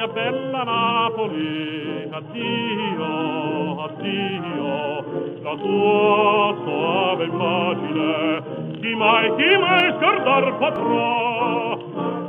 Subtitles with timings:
[0.00, 5.04] mia bella Napoli, addio, addio,
[5.42, 11.76] la tua soave immagine, chi mai, chi mai scordar potrà?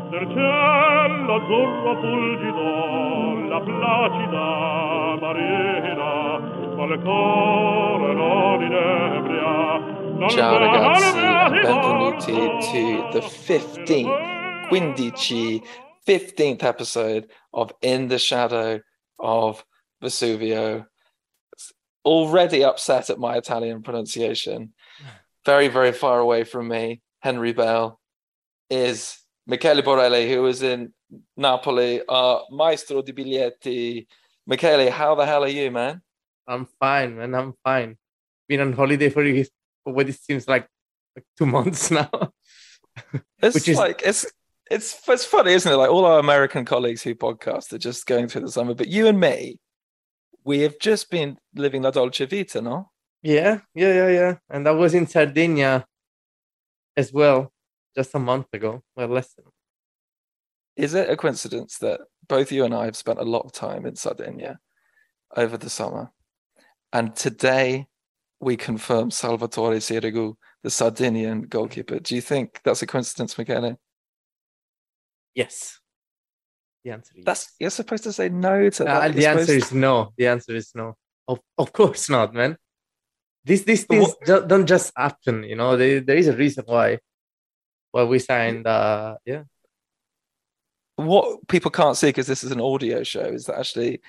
[0.10, 4.48] Del cielo azzurro fulgido, la placida
[5.22, 6.12] marina,
[6.76, 11.20] quale cuore non inebria, Ciao ragazzi,
[11.52, 15.62] benvenuti to the 15th, Quindici
[16.06, 18.82] 15th episode of In the Shadow
[19.20, 19.64] of
[20.04, 20.86] Vesuvio.
[22.04, 24.74] Already upset at my Italian pronunciation.
[25.46, 28.00] Very, very far away from me, Henry Bell,
[28.70, 30.94] is Michele Borelli, who is in
[31.36, 34.08] Napoli, uh, Maestro di Biglietti.
[34.48, 36.02] Michele, how the hell are you, man?
[36.48, 37.34] I'm fine, man.
[37.36, 37.98] I'm fine.
[38.48, 39.24] Been on holiday for
[39.84, 40.68] for what it seems like,
[41.16, 42.10] like two months now.
[43.42, 44.26] it's Which is like it's
[44.72, 45.76] it's it's funny, isn't it?
[45.76, 49.08] Like all our American colleagues who podcast are just going through the summer, but you
[49.08, 49.60] and me,
[50.46, 52.90] we have just been living la dolce vita, no?
[53.22, 54.36] Yeah, yeah, yeah, yeah.
[54.50, 55.86] And I was in Sardinia
[56.96, 57.52] as well
[57.96, 58.82] just a month ago.
[58.96, 59.46] Well, less than.
[60.78, 63.86] Is it a coincidence that both you and I have spent a lot of time
[63.86, 64.58] in Sardinia
[65.36, 66.12] over the summer?
[66.94, 67.88] And today
[68.40, 72.00] we confirm Salvatore Sirigu, the Sardinian goalkeeper.
[72.00, 73.78] Do you think that's a coincidence, Michele?
[75.36, 75.80] Yes.
[76.84, 79.16] The answer is that's you're supposed to say no to uh, that.
[79.16, 79.54] the answer to...
[79.54, 80.14] is no.
[80.18, 80.96] The answer is no.
[81.28, 82.58] Of of course not, man.
[83.44, 84.48] These these things what...
[84.48, 85.78] don't just happen, you know.
[85.78, 87.00] There, there is a reason why
[87.92, 88.66] why we signed.
[88.66, 89.44] Uh, yeah.
[90.96, 94.02] What people can't see because this is an audio show is that actually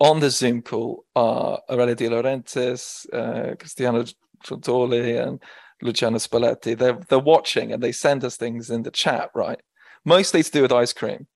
[0.00, 4.04] on the Zoom call are Aurelio De Laurentiis, uh, Cristiano
[4.44, 5.42] Giuntoli, and
[5.82, 6.76] Luciano Spalletti.
[6.76, 9.60] They're they're watching and they send us things in the chat, right?
[10.08, 11.26] Mostly to do with ice cream,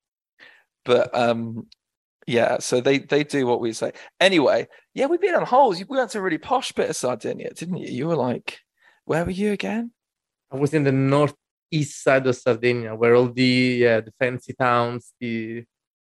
[0.84, 1.66] but um,
[2.26, 2.58] yeah.
[2.58, 3.92] So they they do what we say.
[4.18, 5.78] Anyway, yeah, we've been on holes.
[5.78, 7.88] We went to a really posh bit of Sardinia, didn't you?
[7.88, 8.58] You were like,
[9.04, 9.92] where were you again?
[10.50, 13.52] I was in the northeast side of Sardinia, where all the
[13.84, 15.64] yeah the fancy towns, the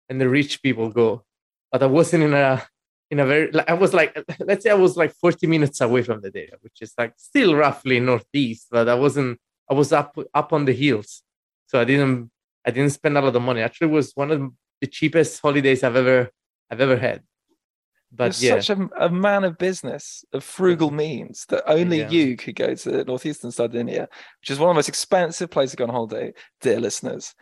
[0.09, 1.23] and the rich people go
[1.71, 2.63] but I wasn't in a
[3.09, 6.03] in a very like I was like let's say I was like 40 minutes away
[6.03, 9.39] from the data, which is like still roughly northeast, but I wasn't
[9.69, 11.23] I was up up on the hills.
[11.67, 12.31] So I didn't
[12.67, 13.61] I didn't spend a lot of money.
[13.61, 14.51] Actually it was one of
[14.81, 16.29] the cheapest holidays I've ever
[16.69, 17.23] I've ever had.
[18.11, 18.61] But You're yeah.
[18.61, 22.09] such a, a, man of business, of frugal means that only yeah.
[22.09, 24.07] you could go to northeastern Sardinia,
[24.39, 27.35] which is one of the most expensive places to go on holiday, dear listeners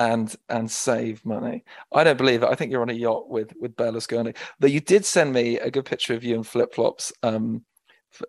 [0.00, 1.62] and and save money.
[1.92, 2.48] I don't believe it.
[2.48, 4.34] I think you're on a yacht with with Berlusconi.
[4.58, 7.64] But you did send me a good picture of you in flip flops, um,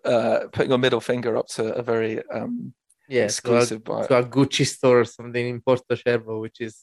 [0.04, 2.74] uh, putting your middle finger up to a very um,
[3.12, 6.74] yeah, exclusive to a, to a Gucci store or something in Porto Cervo, which is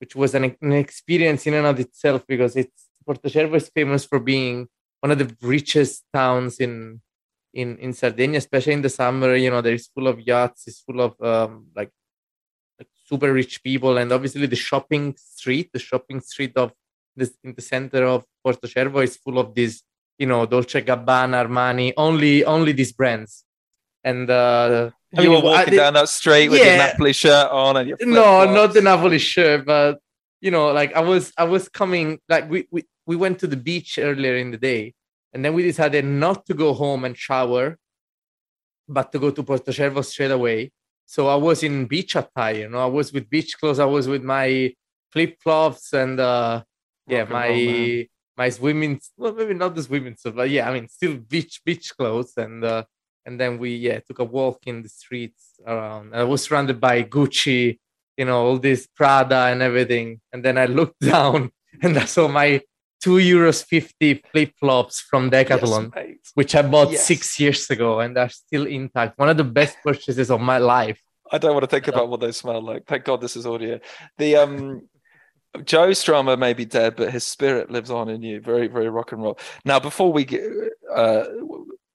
[0.00, 4.04] which was an, an experience in and of itself because it's Porto Cervo is famous
[4.04, 4.66] for being
[5.00, 7.00] one of the richest towns in
[7.52, 9.34] in in Sardinia, especially in the summer.
[9.36, 11.90] You know, there is full of yachts, it's full of um, like
[12.78, 16.72] like super rich people and obviously the shopping street the shopping street of
[17.14, 19.82] this in the center of porto cervo is full of these
[20.18, 23.44] you know dolce gabbana armani only only these brands
[24.02, 27.88] and uh you were walking down that street with yeah, your napoli shirt on and
[27.88, 29.98] your no not the napoli shirt but
[30.40, 33.56] you know like i was i was coming like we, we we went to the
[33.56, 34.94] beach earlier in the day
[35.32, 37.78] and then we decided not to go home and shower
[38.88, 40.70] but to go to porto cervo straight away.
[41.06, 44.08] So I was in beach attire, you know, I was with beach clothes, I was
[44.08, 44.74] with my
[45.10, 46.62] flip flops and uh
[47.06, 51.16] yeah, my my swimming well maybe not the swimming stuff, but yeah, I mean still
[51.16, 52.84] beach beach clothes and uh
[53.26, 56.14] and then we yeah took a walk in the streets around.
[56.14, 57.78] I was surrounded by Gucci,
[58.16, 60.20] you know, all this Prada and everything.
[60.32, 61.50] And then I looked down
[61.82, 62.60] and I saw my
[63.00, 67.06] two euros fifty flip flops from Decathlon, yes, which I bought yes.
[67.06, 69.18] six years ago, and they're still intact.
[69.18, 71.00] One of the best purchases of my life.
[71.30, 72.84] I don't want to think about what they smell like.
[72.86, 73.80] Thank God this is audio.
[74.18, 74.82] The um,
[75.64, 78.40] Joe Strummer may be dead, but his spirit lives on in you.
[78.40, 79.38] Very, very rock and roll.
[79.64, 80.42] Now, before we get,
[80.94, 81.24] uh,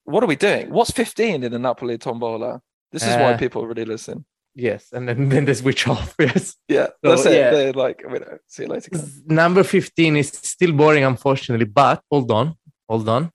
[0.07, 0.69] what are we doing?
[0.69, 2.62] What's fifteen in the Napoli Tombola?
[2.92, 4.25] This is uh, why people really listen.
[4.56, 6.15] Yes, and then, then they switch off.
[6.19, 6.56] Yes.
[6.68, 7.33] Yeah, so, that's it.
[7.33, 7.51] Yeah.
[7.51, 8.89] They're like, mean, see you later.
[8.89, 9.21] Guys.
[9.27, 12.56] Number 15 is still boring, unfortunately, but hold on,
[12.89, 13.31] hold on.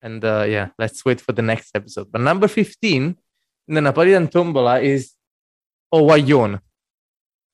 [0.00, 2.10] And uh, yeah, let's wait for the next episode.
[2.10, 3.16] But number 15
[3.68, 5.12] in the Napolitan Tombola is
[5.92, 6.60] 'o guaglione,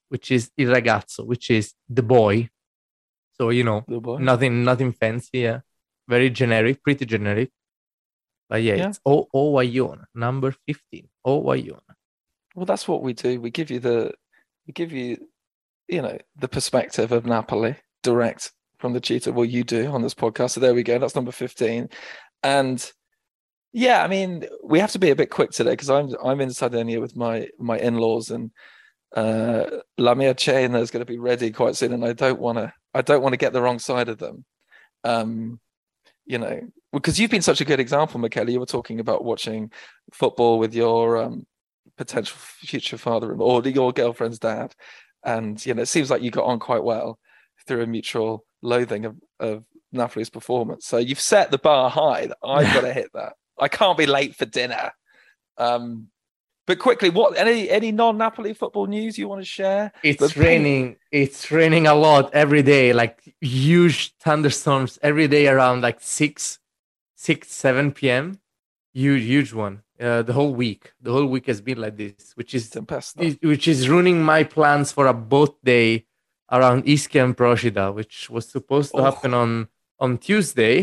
[0.08, 2.48] which is il ragazzo, which is the boy.
[3.32, 3.84] So, you know,
[4.18, 5.40] nothing nothing fancy.
[5.40, 5.60] Yeah.
[6.06, 7.50] Very generic, pretty generic.
[8.50, 8.88] But yeah, yeah.
[8.88, 11.08] it's o- Owayon, number 15.
[11.24, 11.80] 'o guaglione.
[12.54, 13.40] Well, that's what we do.
[13.40, 14.12] We give you the,
[14.66, 15.16] we give you,
[15.88, 19.32] you know, the perspective of Napoli direct from the cheetah.
[19.32, 20.50] Well, you do on this podcast.
[20.50, 20.98] So there we go.
[20.98, 21.88] That's number 15.
[22.42, 22.92] And
[23.72, 26.50] yeah, I mean, we have to be a bit quick today because I'm I'm in
[26.50, 28.50] Sardinia with my my in-laws and
[29.14, 32.58] uh La Mia Chain is going to be ready quite soon, and I don't want
[32.58, 34.44] to I don't want to get the wrong side of them.
[35.04, 35.60] Um,
[36.30, 36.60] you know,
[36.92, 38.48] because you've been such a good example, Michele.
[38.48, 39.72] You were talking about watching
[40.12, 41.44] football with your um,
[41.96, 44.72] potential future father-in-law or your girlfriend's dad,
[45.24, 47.18] and you know, it seems like you got on quite well
[47.66, 50.86] through a mutual loathing of, of Napoli's performance.
[50.86, 52.26] So you've set the bar high.
[52.26, 53.32] That I've got to hit that.
[53.58, 54.92] I can't be late for dinner.
[55.58, 56.06] Um,
[56.70, 59.84] but quickly, what any any non-Napoli football news you want to share?
[60.10, 60.84] It's But- raining.
[61.22, 66.60] It's raining a lot every day, like huge thunderstorms every day around like six,
[67.28, 68.24] six, seven p.m.
[69.02, 69.76] Huge, huge one.
[70.06, 73.18] Uh, the whole week, the whole week has been like this, which is Tempesta.
[73.52, 76.06] which is ruining my plans for a boat day
[76.56, 79.04] around Ischia and Procida, which was supposed to Oh.
[79.10, 79.50] happen on
[80.04, 80.74] on Tuesday,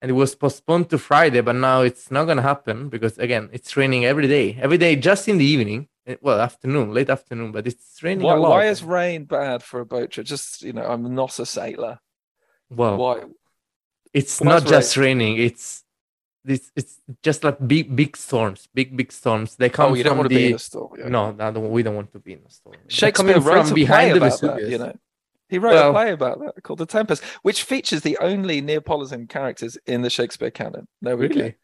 [0.00, 1.40] and it was postponed to Friday.
[1.40, 5.28] But now it's not gonna happen because again, it's raining every day, every day, just
[5.28, 5.88] in the evening.
[6.06, 8.50] eh, Well, afternoon, late afternoon, but it's raining Why, a lot.
[8.50, 10.26] why is rain bad for a boat trip?
[10.26, 11.98] Just you know, I'm not a sailor.
[12.70, 13.16] well, Why?
[14.14, 15.36] it's not just raining.
[15.38, 15.84] It's
[16.44, 16.70] this.
[16.74, 19.56] It's just like big, big storms, big, big storms.
[19.56, 20.90] They come Oh, you don't from want to the be in a storm.
[20.98, 21.08] yeah.
[21.08, 22.76] no, no, we don't want to be in a storm.
[22.88, 24.62] Shakespeare wrote from behind the about that.
[24.72, 24.92] You know,
[25.48, 29.26] he wrote Well- a play about that called The Tempest, which features the only Neapolitan
[29.26, 30.88] characters in the Shakespeare canon.
[31.02, 31.56] No, Really?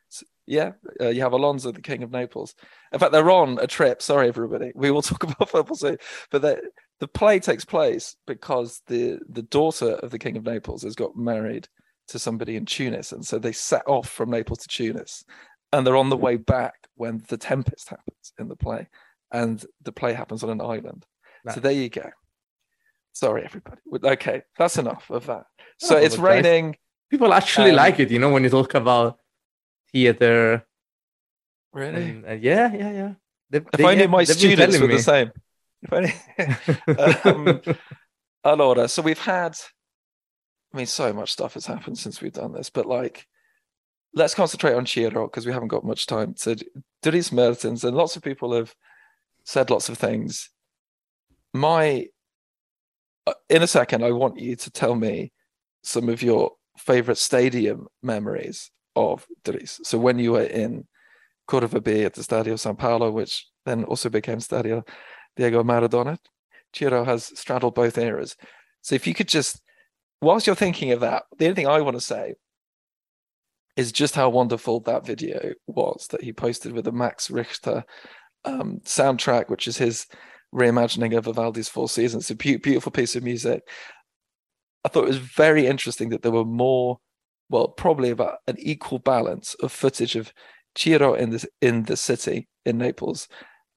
[0.46, 2.54] Yeah, uh, you have Alonso, the King of Naples.
[2.92, 4.02] In fact, they're on a trip.
[4.02, 4.72] Sorry, everybody.
[4.74, 5.96] We will talk about football soon,
[6.30, 6.60] but the
[7.00, 11.16] the play takes place because the the daughter of the King of Naples has got
[11.16, 11.66] married
[12.08, 15.24] to somebody in Tunis, and so they set off from Naples to Tunis,
[15.72, 18.88] and they're on the way back when the tempest happens in the play,
[19.32, 21.06] and the play happens on an island.
[21.54, 22.10] So there you go.
[23.14, 23.80] Sorry, everybody.
[24.14, 25.44] Okay, that's enough of that.
[25.78, 26.76] So it's raining.
[27.10, 29.18] people actually Um, like it you know when you talk about
[29.92, 30.66] theater
[31.72, 32.02] Really?
[32.10, 33.12] and, uh, yeah yeah yeah
[33.50, 35.30] They've- If they- only my students were telling the same.
[35.84, 36.12] If only.
[37.68, 37.76] um,
[38.44, 39.54] allora, so we've had,
[40.72, 43.26] I mean, so much stuff has happened since we've done this, but like,
[44.14, 46.56] let's concentrate on Ciro because we haven't got much time to
[47.02, 48.74] Dries Mertens, and lots of people have
[49.44, 50.50] said lots of things.
[51.52, 52.06] My,
[53.48, 55.32] in a second, I want you to tell me
[55.82, 59.80] some of your favorite stadium memories of Dries.
[59.82, 60.86] So when you were in
[61.48, 64.86] Curva B at the Stadio San Paolo, which then also became Stadio
[65.36, 66.18] Diego Maradona.
[66.72, 68.36] Ciro has straddled both eras.
[68.82, 69.60] So if you could just,
[70.20, 72.34] whilst you're thinking of that, the only thing I want to say
[73.76, 77.84] is just how wonderful that video was that he posted with the Max Richter
[78.44, 80.06] um, soundtrack, which is his
[80.54, 82.30] reimagining of Vivaldi's Four Seasons.
[82.30, 83.62] It's a beau- beautiful piece of music.
[84.84, 86.98] I thought it was very interesting that there were more,
[87.48, 90.32] well, probably about an equal balance of footage of
[90.76, 93.28] Ciro in the in the city in Naples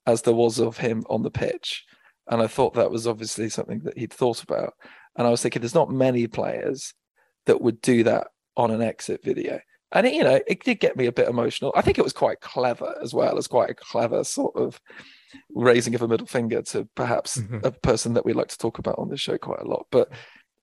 [0.05, 1.85] as there was of him on the pitch.
[2.29, 4.73] And I thought that was obviously something that he'd thought about.
[5.17, 6.93] And I was thinking there's not many players
[7.45, 9.59] that would do that on an exit video.
[9.91, 11.71] And it, you know, it did get me a bit emotional.
[11.75, 14.81] I think it was quite clever as well as quite a clever sort of
[15.53, 17.63] raising of a middle finger to perhaps Mhm.
[17.65, 19.85] a person that we like to talk about on this show quite a lot.
[19.91, 20.11] But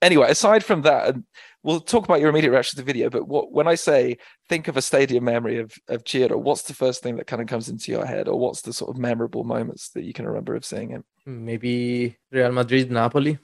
[0.02, 1.24] anyway, aside from that, and
[1.62, 3.08] we'll talk about your immediate reaction to the video.
[3.10, 4.18] But what when I say
[4.48, 7.48] think of a stadium memory of of Ciro, what's the first thing that kind of
[7.48, 10.54] comes into your head, or what's the sort of memorable moments that you can remember
[10.54, 11.04] of seeing him?
[11.26, 13.38] maybe real madrid napoli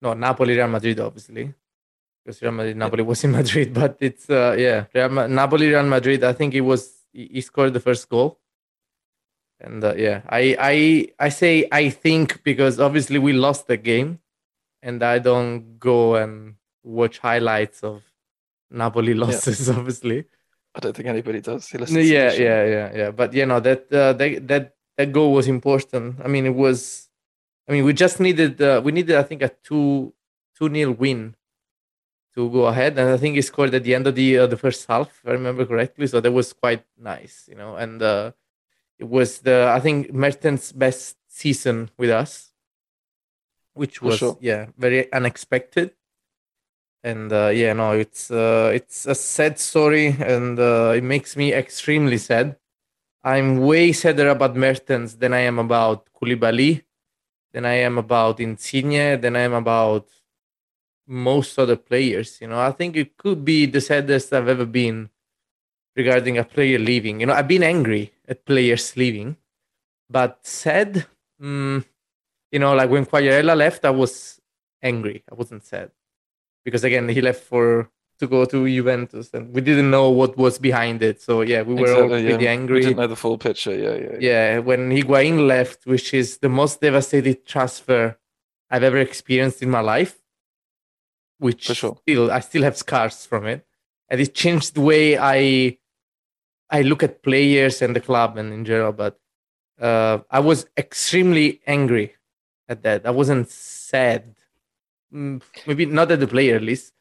[0.00, 1.54] no napoli real madrid obviously
[2.24, 5.84] because real madrid napoli was in madrid but it's uh yeah real Ma- napoli real
[5.84, 8.40] madrid i think it was he scored the first goal
[9.62, 14.18] and uh, yeah i i i say i think because obviously we lost the game
[14.82, 18.02] and i don't go and watch highlights of
[18.70, 20.24] napoli losses obviously
[20.74, 21.68] I don't think anybody does.
[21.68, 23.10] He no, listens to the yeah, yeah, yeah, yeah.
[23.10, 26.16] But you know that uh, that that that goal was important.
[26.24, 27.08] I mean, it was.
[27.68, 28.60] I mean, we just needed.
[28.60, 30.14] Uh, we needed, I think, a two
[30.56, 31.36] two nil win
[32.34, 34.56] to go ahead, and I think he scored at the end of the uh, the
[34.56, 36.06] first half, if I remember correctly.
[36.06, 37.76] So that was quite nice, you know.
[37.76, 38.32] And uh,
[38.98, 42.52] it was the I think Mertens' best season with us,
[43.74, 44.38] which was sure.
[44.40, 45.92] yeah very unexpected.
[47.04, 51.52] And uh, yeah no it's uh, it's a sad story and uh, it makes me
[51.52, 52.56] extremely sad.
[53.24, 56.82] I'm way sadder about mertens than i am about Koulibaly,
[57.52, 60.08] than i am about insigne than i am about
[61.06, 62.60] most other players you know.
[62.60, 65.10] I think it could be the saddest i've ever been
[65.96, 67.20] regarding a player leaving.
[67.20, 69.30] You know i've been angry at players leaving
[70.16, 71.06] but sad
[71.40, 71.78] mm,
[72.52, 74.42] you know like when Quagliarella left i was
[74.82, 75.22] angry.
[75.30, 75.90] I wasn't sad
[76.64, 80.58] because again he left for to go to Juventus, and we didn't know what was
[80.58, 81.20] behind it.
[81.20, 82.50] So yeah, we were all pretty yeah.
[82.50, 82.76] angry.
[82.76, 83.74] We didn't know the full picture.
[83.74, 84.16] Yeah, yeah.
[84.20, 88.18] yeah, when Higuain left, which is the most devastating transfer
[88.70, 90.18] I've ever experienced in my life,
[91.38, 91.96] which sure.
[92.02, 93.66] still I still have scars from it,
[94.08, 95.78] and it changed the way I
[96.72, 98.92] I look at players and the club and in general.
[98.92, 99.20] But
[99.80, 102.14] uh, I was extremely angry
[102.68, 103.06] at that.
[103.06, 104.34] I wasn't sad,
[105.14, 106.94] Mm, maybe not at the player at least.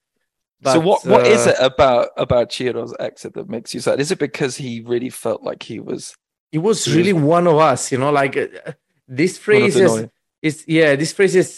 [0.65, 4.01] so but, what what is uh, it about about Ciro's exit that makes you sad?
[4.01, 6.13] Is it because he really felt like he was
[6.51, 8.47] It was He was- really one of us, you know, like uh,
[9.07, 10.07] this phrase is,
[10.41, 11.49] is yeah, this phrase is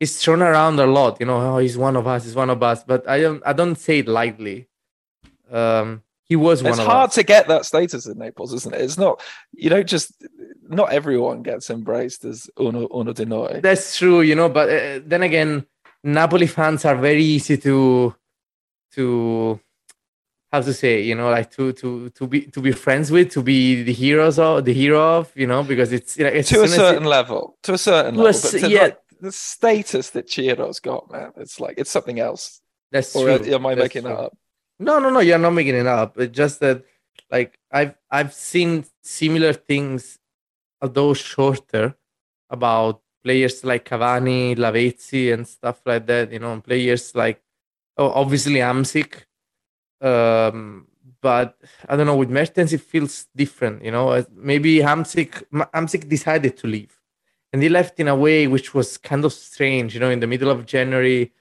[0.00, 2.60] is thrown around a lot, you know, oh, he's one of us, he's one of
[2.60, 4.66] us, but I don't I don't say it lightly.
[5.50, 7.14] Um he was one It's of hard us.
[7.16, 8.80] to get that status in Naples, isn't it?
[8.80, 9.20] It's not
[9.52, 10.12] you don't just
[10.68, 13.60] not everyone gets embraced as uno uno di noi.
[13.62, 15.66] That's true, you know, but uh, then again,
[16.02, 18.14] Napoli fans are very easy to
[18.92, 19.60] to
[20.52, 23.42] how to say, you know, like to to to be to be friends with, to
[23.42, 26.60] be the heroes of the hero of, you know, because it's you know, it's to
[26.60, 28.70] a as soon as it- certain level, to a certain To level, s- but to
[28.70, 28.82] yeah.
[28.82, 32.60] like the status that Ciro's got, man, it's like it's something else.
[32.92, 33.52] that's Or true.
[33.54, 34.10] am I that's making true.
[34.12, 34.36] that up?
[34.84, 35.20] No, no, no.
[35.20, 36.18] You're not making it up.
[36.18, 36.84] It's just that,
[37.30, 40.18] like, I've I've seen similar things,
[40.82, 41.96] although shorter,
[42.50, 46.32] about players like Cavani, Lavezzi, and stuff like that.
[46.32, 47.42] You know, players like,
[47.96, 49.24] oh, obviously Hamsik.
[50.00, 50.86] Um,
[51.22, 51.56] but
[51.88, 52.16] I don't know.
[52.16, 53.82] With Mertens, it feels different.
[53.84, 57.00] You know, maybe Hamsik Hamsik decided to leave,
[57.52, 59.94] and he left in a way which was kind of strange.
[59.94, 61.32] You know, in the middle of January.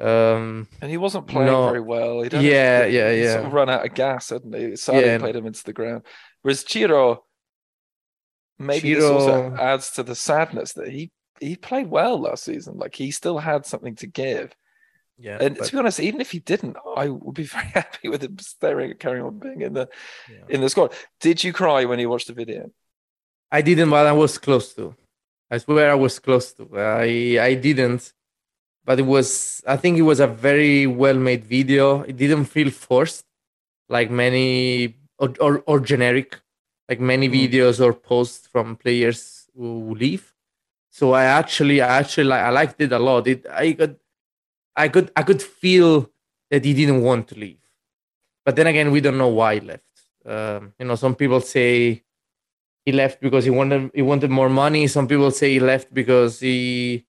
[0.00, 1.66] Um, And he wasn't playing No.
[1.66, 2.22] very well.
[2.22, 3.46] He'd had Yeah, he'd yeah, sort yeah.
[3.48, 4.76] of run out of gas, hadn't he?
[4.76, 5.18] Sadly, Yeah.
[5.18, 6.02] played him into the ground.
[6.42, 7.24] Whereas Ciro,
[8.58, 12.76] maybe this also adds to the sadness that he he played well last season.
[12.78, 14.54] Like he still had something to give.
[15.18, 18.08] yeah, And but- to be honest, even if he didn't, I would be very happy
[18.08, 19.88] with him staying carrying on being in the
[20.30, 20.44] yeah.
[20.48, 20.92] in the squad.
[21.20, 22.70] Did you cry when you watched the video?
[23.50, 24.94] I didn't, but I was close to.
[25.50, 26.68] I swear I was close to.
[26.78, 28.12] I I didn't,
[28.88, 29.62] but it was.
[29.68, 32.02] I think it was a very well made video.
[32.10, 33.26] It didn't feel forced,
[33.88, 36.40] like many or or, or generic,
[36.88, 37.34] like many Mm.
[37.40, 40.34] videos or posts from players who leave.
[40.90, 43.26] So I actually, I actually like, I liked it a lot.
[43.28, 43.96] It, I could,
[44.76, 46.10] I could, I could feel
[46.50, 47.62] that he didn't want to leave,
[48.44, 49.84] but then again, we don't know why he left.
[50.26, 52.04] Um, you know, some people say
[52.86, 54.86] he left because he wanted he wanted more money.
[54.88, 57.07] Some people say he left because he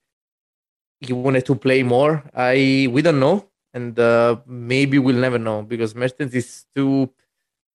[1.02, 2.24] he wanted to play more.
[2.36, 7.10] I we don't know, and uh, maybe we'll never know because Mertens is too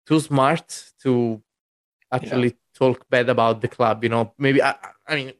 [0.06, 1.42] too smart to
[2.12, 4.02] actually talk bad about the club.
[4.04, 4.76] You know, maybe I
[5.06, 5.32] I mean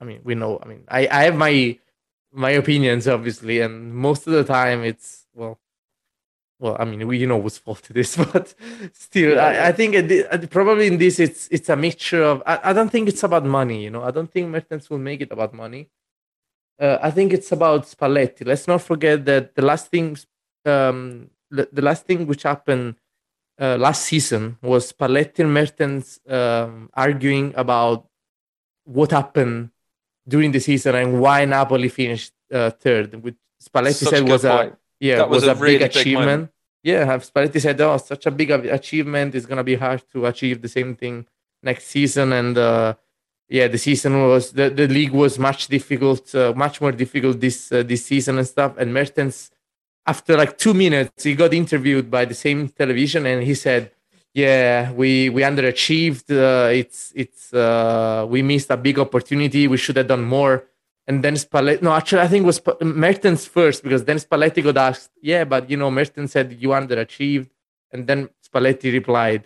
[0.00, 0.60] I mean we know.
[0.62, 1.78] I mean I I have my
[2.32, 5.60] my opinions obviously, and most of the time it's well.
[6.60, 8.54] Well, I mean, we you know whose fault it is, but
[8.92, 9.68] still, Yeah, I.
[9.68, 12.42] I think it, it- probably in this it's it's a mixture of.
[12.46, 14.02] I, I don't think it's about money, you know.
[14.02, 15.90] I don't think Mertens will make it about money.
[16.80, 18.46] Uh, I think it's about Spalletti.
[18.46, 20.16] Let's not forget that the last thing,
[20.66, 22.96] um, the, the last thing which happened
[23.60, 28.08] uh, last season was Spalletti and Mertens um, arguing about
[28.84, 29.70] what happened
[30.26, 33.22] during the season and why Napoli finished uh, third.
[33.22, 36.26] Which Spalletti Such said was a yeah That was, was a big big achievement.
[36.26, 36.50] moment.
[36.82, 39.34] yeah, Spalletti said, "Oh, such a big achievement.
[39.34, 41.26] It's gonna be hard to achieve the same thing
[41.62, 42.94] next season." And uh,
[43.48, 47.70] yeah, the season was the, the league was much difficult, uh, much more difficult this
[47.70, 48.76] uh, this season and stuff.
[48.78, 49.50] And Mertens,
[50.06, 53.90] after like two minutes, he got interviewed by the same television, and he said,
[54.32, 56.30] "Yeah, we we underachieved.
[56.30, 59.68] Uh, it's it's uh, we missed a big opportunity.
[59.68, 60.64] We should have done more."
[61.06, 64.78] And then Spalletti, no, actually, I think was Sp- Mertens first because then Spalletti got
[64.78, 67.50] asked, yeah, but you know, Mertens said you underachieved.
[67.92, 69.44] And then Spalletti replied,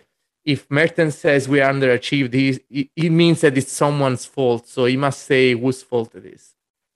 [0.49, 4.67] if Mertens says we underachieved, he, he means that it's someone's fault.
[4.67, 6.55] So he must say whose fault it is,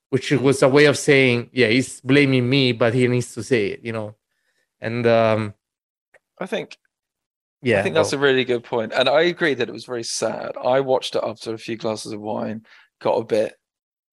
[0.10, 3.68] which was a way of saying, yeah, he's blaming me, but he needs to say
[3.68, 4.16] it, you know.
[4.82, 5.54] And um,
[6.40, 6.78] I think
[7.62, 8.92] yeah, I think that's well, a really good point.
[8.92, 10.54] And I agree that it was very sad.
[10.58, 12.66] I watched it after a few glasses of wine,
[13.00, 13.54] got a bit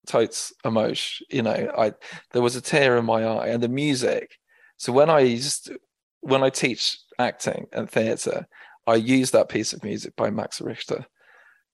[0.07, 1.27] totes emotion.
[1.31, 1.95] You know, I
[2.33, 4.37] there was a tear in my eye and the music.
[4.77, 5.73] So when I used
[6.21, 8.47] when I teach acting and theatre,
[8.91, 11.07] I use that piece of music by Max Richter.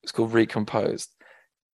[0.03, 1.09] It's called Recomposed.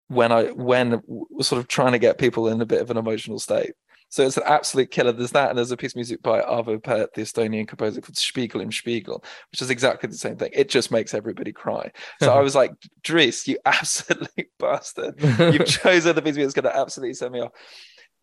[0.07, 2.97] When I when we're sort of trying to get people in a bit of an
[2.97, 3.73] emotional state.
[4.09, 5.13] So it's an absolute killer.
[5.13, 8.19] There's that, and there's a piece of music by Arvo Pärt, the Estonian composer called
[8.19, 10.51] Spiegel im Spiegel, which is exactly the same thing.
[10.53, 11.91] It just makes everybody cry.
[12.21, 12.73] So I was like,
[13.03, 15.15] Dries, you absolute bastard.
[15.19, 17.53] You've chosen the piece of music that's going to absolutely send me off.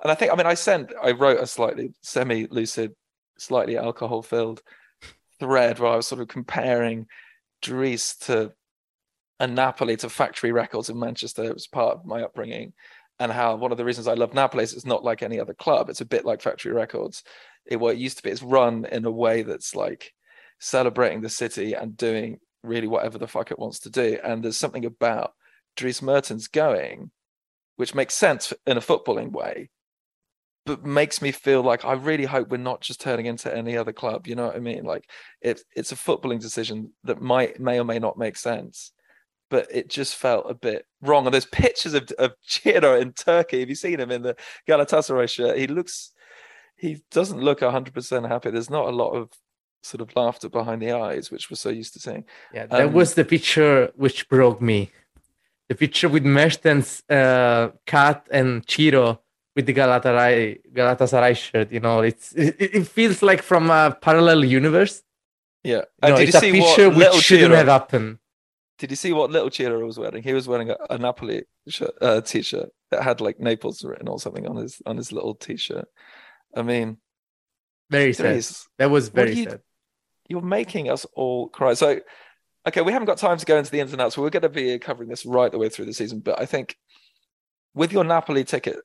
[0.04, 2.94] And I think, I mean, I sent, I wrote a slightly semi-lucid,
[3.40, 4.62] slightly alcohol-filled
[5.40, 7.08] thread where I was sort of comparing
[7.62, 8.54] Dries to
[9.40, 11.44] a Napoli to factory records in Manchester.
[11.44, 12.74] It was part of my upbringing,
[13.20, 15.54] and how one of the reasons I love Napoli is it's not like any other
[15.54, 15.90] club.
[15.90, 17.24] It's a bit like factory records.
[17.66, 18.30] It what it used to be.
[18.30, 20.14] It's run in a way that's like
[20.60, 24.18] celebrating the city and doing really whatever the fuck it wants to do.
[24.24, 25.34] And there's something about
[25.76, 27.12] Dries Mertens going,
[27.78, 29.70] which makes sense in a footballing way,
[30.70, 33.92] but makes me feel like I really hope we're not just turning into any other
[33.92, 34.28] club.
[34.28, 34.84] You know what I mean?
[34.84, 35.10] Like
[35.42, 38.92] it, it's a footballing decision that might may or may not make sense,
[39.50, 41.26] but it just felt a bit wrong.
[41.26, 43.62] And there's pictures of of Ciro in Turkey.
[43.62, 44.36] Have you seen him in the
[44.68, 45.58] Galatasaray shirt?
[45.58, 46.12] He looks,
[46.78, 48.52] he doesn't look 100% happy.
[48.52, 49.32] There's not a lot of
[49.82, 52.26] sort of laughter behind the eyes, which we're so used to seeing.
[52.54, 54.92] Yeah, that um, was the picture which broke me.
[55.68, 59.22] The picture with Mertens, uh, Kat, and Ciro
[59.60, 61.72] with the Galatasaray Galatasaray shirt.
[61.72, 65.04] You know, it's it, it feels like from a parallel universe.
[65.64, 68.20] Yeah, you know, it's a picture which shouldn't have happened.
[68.78, 70.24] Did you see what little Ciro was wearing?
[70.24, 74.20] He was wearing a, a Napoli shirt, uh, t-shirt that had like Naples written or
[74.22, 75.90] something on his on his little t-shirt.
[76.56, 76.98] I mean,
[77.90, 78.42] very sad.
[78.78, 79.60] That was very you, sad.
[80.30, 81.74] You're making us all cry.
[81.74, 82.00] So,
[82.66, 84.18] okay, we haven't got time to go into the ins and outs.
[84.18, 86.20] we're going to be covering this right the way through the season.
[86.22, 86.78] But I think
[87.74, 88.78] with your Napoli ticket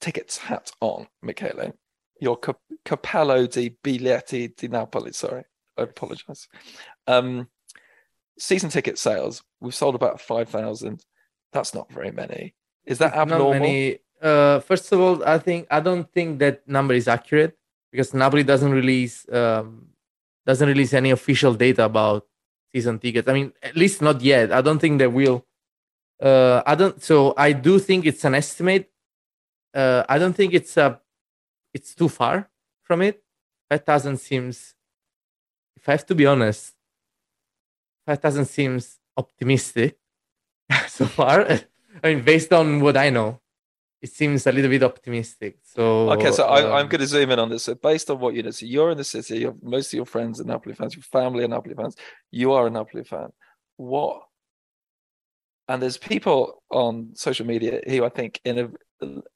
[0.00, 1.72] tickets hat on, Michele,
[2.20, 2.38] your
[2.84, 5.12] Capello di Biglietti di Napoli.
[5.12, 5.44] Sorry,
[5.76, 6.48] I apologize.
[7.06, 7.48] Um,
[8.38, 11.02] season ticket sales, we've sold about 5,000.
[11.52, 12.54] That's not very many.
[12.84, 13.52] Is that abnormal?
[13.52, 13.98] Not many.
[14.20, 17.56] Uh, first of all, I think I don't think that number is accurate
[17.90, 19.88] because Napoli doesn't release um,
[20.46, 22.26] doesn't release any official data about
[22.74, 23.28] season tickets.
[23.28, 24.52] I mean, at least not yet.
[24.52, 25.44] I don't think they will.
[26.22, 27.02] Uh, I don't.
[27.02, 28.90] So I do think it's an estimate.
[29.76, 30.98] Uh, I don't think it's a.
[31.74, 32.48] It's too far
[32.82, 33.22] from it.
[33.68, 34.74] Five thousand seems.
[35.76, 36.72] If I have to be honest,
[38.06, 38.80] that doesn't seem
[39.16, 39.98] optimistic
[40.88, 41.46] so far.
[42.02, 43.40] I mean, based on what I know,
[44.00, 45.58] it seems a little bit optimistic.
[45.62, 47.64] So okay, so um, I, am going to zoom in on this.
[47.64, 49.40] So based on what you know, so you're in the city.
[49.40, 50.94] You're, most of your friends are Napoli fans.
[50.94, 51.96] Your family are Napoli fans.
[52.30, 53.30] You are a Napoli fan.
[53.76, 54.22] What?
[55.68, 58.70] And there's people on social media who I think, in a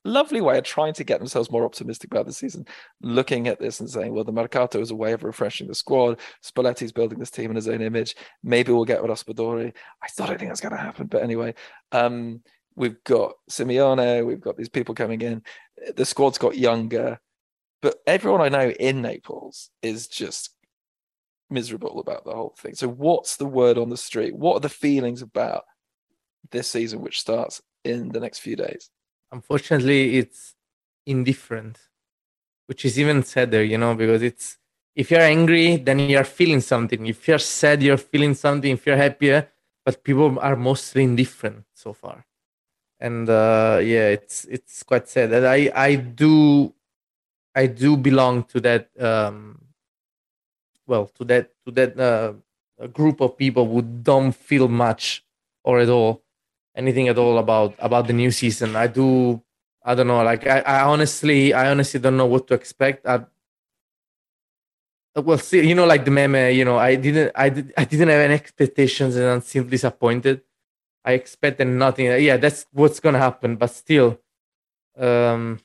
[0.04, 2.66] lovely way, of trying to get themselves more optimistic about the season,
[3.02, 6.18] looking at this and saying, well, the Mercato is a way of refreshing the squad.
[6.42, 8.16] Spalletti's building this team in his own image.
[8.42, 9.72] Maybe we'll get Raspadori.
[10.02, 11.06] I still don't think that's going to happen.
[11.06, 11.54] But anyway,
[11.92, 12.42] um,
[12.74, 15.42] we've got Simeone, we've got these people coming in.
[15.96, 17.20] The squad's got younger.
[17.82, 20.50] But everyone I know in Naples is just
[21.48, 22.74] miserable about the whole thing.
[22.74, 24.36] So, what's the word on the street?
[24.36, 25.64] What are the feelings about
[26.50, 28.90] this season, which starts in the next few days?
[29.32, 30.54] Unfortunately it's
[31.06, 31.78] indifferent
[32.66, 34.58] which is even sadder you know because it's
[34.94, 37.06] if you're angry then you're feeling something.
[37.06, 38.72] If you're sad you're feeling something.
[38.72, 39.48] If you're happier
[39.84, 42.26] but people are mostly indifferent so far.
[42.98, 45.30] And uh yeah it's it's quite sad.
[45.30, 46.74] That i i do
[47.54, 49.58] i do belong to that um
[50.86, 52.34] well to that to that uh
[52.88, 55.24] group of people who don't feel much
[55.64, 56.22] or at all
[56.74, 58.76] anything at all about about the new season.
[58.76, 59.42] I do.
[59.84, 60.22] I don't know.
[60.22, 63.06] Like I, I honestly, I honestly don't know what to expect.
[63.06, 63.24] I,
[65.16, 66.52] well, see, you know, like the meme.
[66.54, 70.42] You know, I didn't, I did, I didn't have any expectations, and I'm still disappointed.
[71.04, 72.06] I expected nothing.
[72.06, 73.56] Yeah, that's what's gonna happen.
[73.56, 74.20] But still,
[74.98, 75.60] um,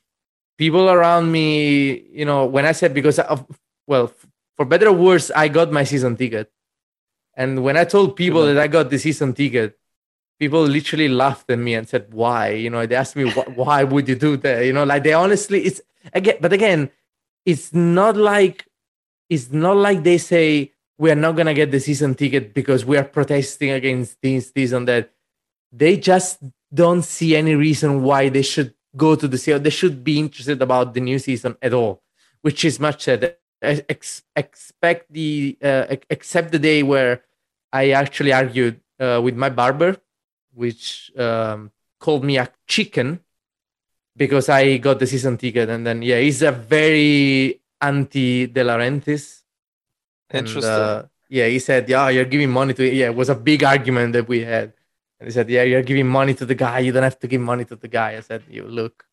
[0.58, 3.46] people around me, you know, when I said because of,
[3.86, 4.12] well,
[4.56, 6.52] for better or worse, I got my season ticket,
[7.36, 9.78] and when I told people that I got the season ticket,
[10.40, 14.08] people literally laughed at me and said, "Why?" You know, they asked me, "Why would
[14.08, 15.82] you do that?" You know, like they honestly, it's
[16.14, 16.90] again, but again,
[17.46, 18.68] it's not like
[19.30, 22.98] it's not like they say we are not gonna get the season ticket because we
[22.98, 25.12] are protesting against this, this, and that.
[25.72, 26.40] They just
[26.74, 29.64] don't see any reason why they should go to the season.
[29.64, 32.02] They should be interested about the new season at all,
[32.42, 33.36] which is much said.
[33.62, 37.24] Ex- expect the uh, except the day where
[37.74, 39.98] I actually argued uh, with my barber
[40.56, 43.20] which um, called me a chicken
[44.16, 45.70] because I got the season ticket.
[45.70, 49.42] And then, yeah, he's a very anti De Laurentiis.
[50.34, 50.64] Interesting.
[50.64, 53.64] And, uh, yeah, he said, yeah, you're giving money to, yeah, it was a big
[53.64, 54.74] argument that we had.
[55.20, 56.80] And he said, yeah, you're giving money to the guy.
[56.80, 58.16] You don't have to give money to the guy.
[58.18, 59.06] I said, you look,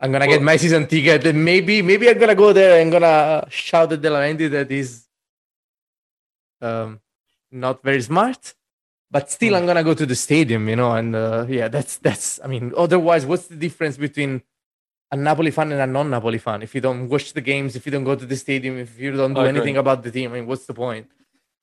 [0.00, 2.92] I'm gonna well, get my season ticket, and maybe maybe I'm gonna go there and
[2.92, 5.08] gonna shout at De Laurentiis that he's
[6.60, 7.00] um,
[7.50, 8.54] not very smart
[9.10, 9.56] but still.
[9.56, 10.92] I'm gonna go to the stadium, you know.
[10.92, 12.40] And uh, yeah, that's that's.
[12.42, 14.42] I mean, otherwise, what's the difference between
[15.10, 16.62] a Napoli fan and a non-Napoli fan?
[16.62, 19.12] If you don't watch the games, if you don't go to the stadium, if you
[19.12, 19.48] don't do agree.
[19.50, 21.06] anything about the team, I mean, what's the point?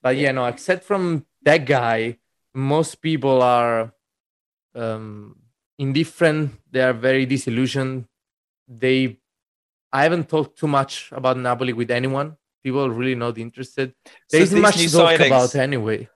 [0.02, 0.46] But yeah, no.
[0.46, 2.18] Except from that guy,
[2.54, 3.92] most people are
[4.74, 5.36] um,
[5.78, 6.52] indifferent.
[6.70, 8.06] They are very disillusioned.
[8.68, 9.18] They,
[9.92, 12.36] I haven't talked too much about Napoli with anyone.
[12.64, 13.94] People are really not interested.
[14.30, 16.08] There So isn't much to talk signings- about anyway.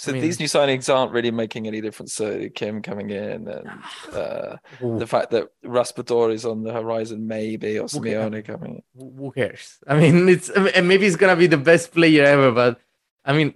[0.00, 2.14] So I mean- these new signings aren't really making any difference.
[2.14, 3.68] So Kim coming in and
[4.12, 8.14] uh, the fact that Raspadori is on the horizon, maybe, or Okay.
[8.14, 8.82] Simeone coming in.
[9.18, 9.78] who cares?
[9.88, 12.80] I mean, it's and maybe he's gonna be the best player ever, but
[13.24, 13.54] I mean,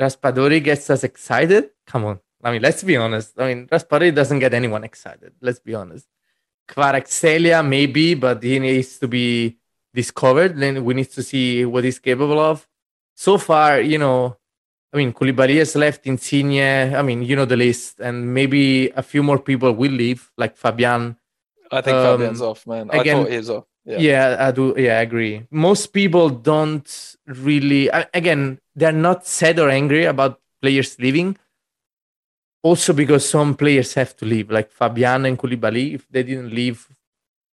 [0.00, 1.64] Raspadori gets us excited.
[1.86, 3.38] Come on, I mean, let's be honest.
[3.38, 5.32] I mean, Raspadori doesn't get anyone excited.
[5.42, 6.06] Let's be honest.
[6.66, 9.58] Kvaratskhelia maybe, but he needs to be
[9.92, 10.56] discovered.
[10.56, 12.66] Then we need to see what he's capable of.
[13.14, 14.38] So far, you know,
[14.94, 16.94] I mean, Koulibaly has left, Insigne.
[16.94, 20.56] I mean, you know the list, and maybe a few more people will leave, like
[20.56, 21.16] Fabian.
[21.72, 22.88] I think Um, Fabian's off, man.
[22.92, 23.64] I again- thought he was off.
[23.84, 23.98] Yeah.
[23.98, 24.36] Yeah.
[24.48, 24.74] I do.
[24.78, 25.46] Yeah, I agree.
[25.50, 26.88] Most people don't
[27.26, 27.88] really.
[28.14, 31.36] Again, they're not sad or angry about players leaving.
[32.62, 35.94] Also, because some players have to leave, like Fabian and Koulibaly.
[35.94, 36.88] If they didn't leave,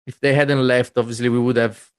[0.08, 1.90] if they hadn't left, obviously we would have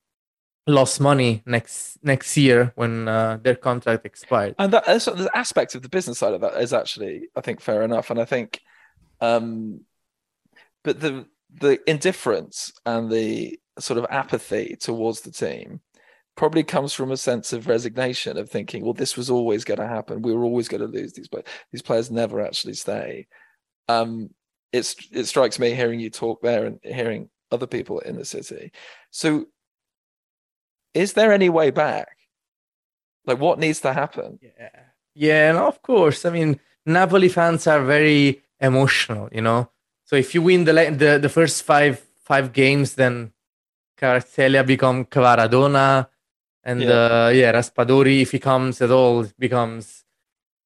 [0.66, 4.54] lost money next next year when uh, their contract expired.
[4.58, 7.60] And that that's- the aspect of the business side of that is actually, I think,
[7.60, 8.10] fair enough.
[8.10, 8.60] And I think,
[9.20, 9.80] um,
[10.84, 15.80] but the the indifference and the sort of apathy towards the team
[16.34, 19.86] probably comes from a sense of resignation of thinking, well, this was always going to
[19.86, 20.22] happen.
[20.22, 21.44] We were always going to lose these players.
[21.72, 23.26] These players never actually stay.
[23.88, 24.30] Um,
[24.72, 28.72] it's it strikes me hearing you talk there and hearing other people in the city.
[29.10, 29.44] So,
[30.94, 32.16] is there any way back?
[33.26, 34.38] Like, what needs to happen?
[34.42, 34.68] Yeah,
[35.14, 36.24] yeah, and of course.
[36.24, 39.70] I mean, Napoli fans are very emotional, you know.
[40.04, 43.32] So if you win the the, the first five five games, then
[43.98, 46.08] Kvaratskhelia become Kvaradona,
[46.64, 47.26] and Yeah.
[47.26, 50.04] uh, yeah, Raspadori, if he comes at all, becomes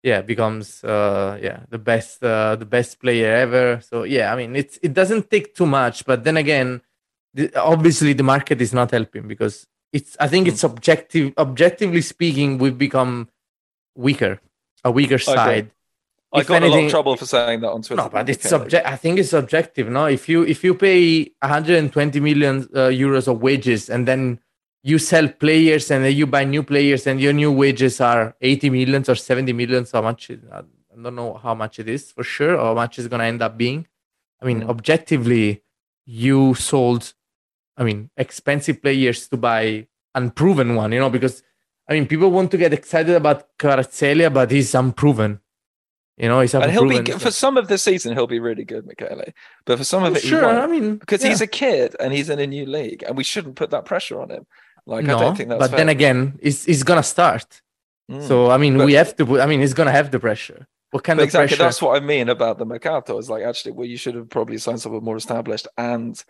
[0.03, 3.81] yeah becomes uh, yeah the best uh, the best player ever.
[3.83, 6.81] So yeah, I mean it's it doesn't take too much, but then again,
[7.35, 12.49] the, obviously the market is not helping because it's I think it's objective objectively speaking
[12.63, 13.13] we've become
[14.07, 14.33] weaker
[14.85, 15.67] a weaker side
[16.37, 18.03] I If got in a lot of trouble for saying that on Twitter.
[18.03, 18.55] no but it's Okay.
[18.55, 21.01] subject i think it's subjective no if you if you pay
[21.43, 24.23] 120 million uh, euros of wages and then
[24.91, 28.71] you sell players and then you buy new players and your new wages are 80
[28.79, 30.63] millions or 70 millions how much i
[31.03, 33.43] don't know how much it is for sure or how much it's going to end
[33.47, 33.81] up being
[34.41, 34.69] i mean Mm.
[34.75, 35.47] objectively
[36.25, 37.03] you sold
[37.77, 41.43] i mean expensive players to buy unproven one you know because
[41.89, 45.41] i mean people want to get excited about Kvaratskhelia, but he's unproven
[46.17, 46.71] you know he's unproven.
[46.71, 48.15] And he'll be unproven for some of the season.
[48.15, 49.23] He'll be really good, Michele.
[49.67, 51.29] But for some of it, sure i mean because yeah.
[51.29, 54.21] he's a kid and he's in a new league, and we shouldn't put that pressure
[54.21, 54.47] on him.
[54.87, 55.59] Like no, I don't think that's.
[55.59, 55.79] but fair.
[55.79, 57.61] then again, he's, he's gonna start.
[58.11, 58.27] Mm.
[58.27, 59.27] So I mean, But- we have to.
[59.27, 60.67] Put, I mean, he's gonna have the pressure.
[60.93, 61.63] What kind of exactly, pressure?
[61.65, 63.19] that's what I mean about the Mercato.
[63.19, 66.23] Is like actually, well, you should have probably signed someone more established and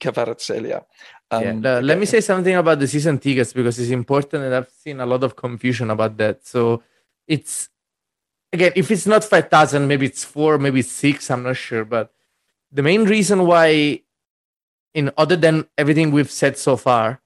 [0.00, 0.84] Kvaratskhelia.
[1.30, 1.52] Um, yeah.
[1.52, 5.00] le- let me say something about the season tickets because it's important, and I've seen
[5.00, 6.46] a lot of confusion about that.
[6.46, 6.82] So
[7.26, 7.68] it's
[8.52, 11.30] again, if it's not five thousand, maybe it's four, maybe it's six.
[11.30, 12.12] I'm not sure, but
[12.72, 14.02] the main reason why,
[14.94, 17.20] in other than everything we've said so far,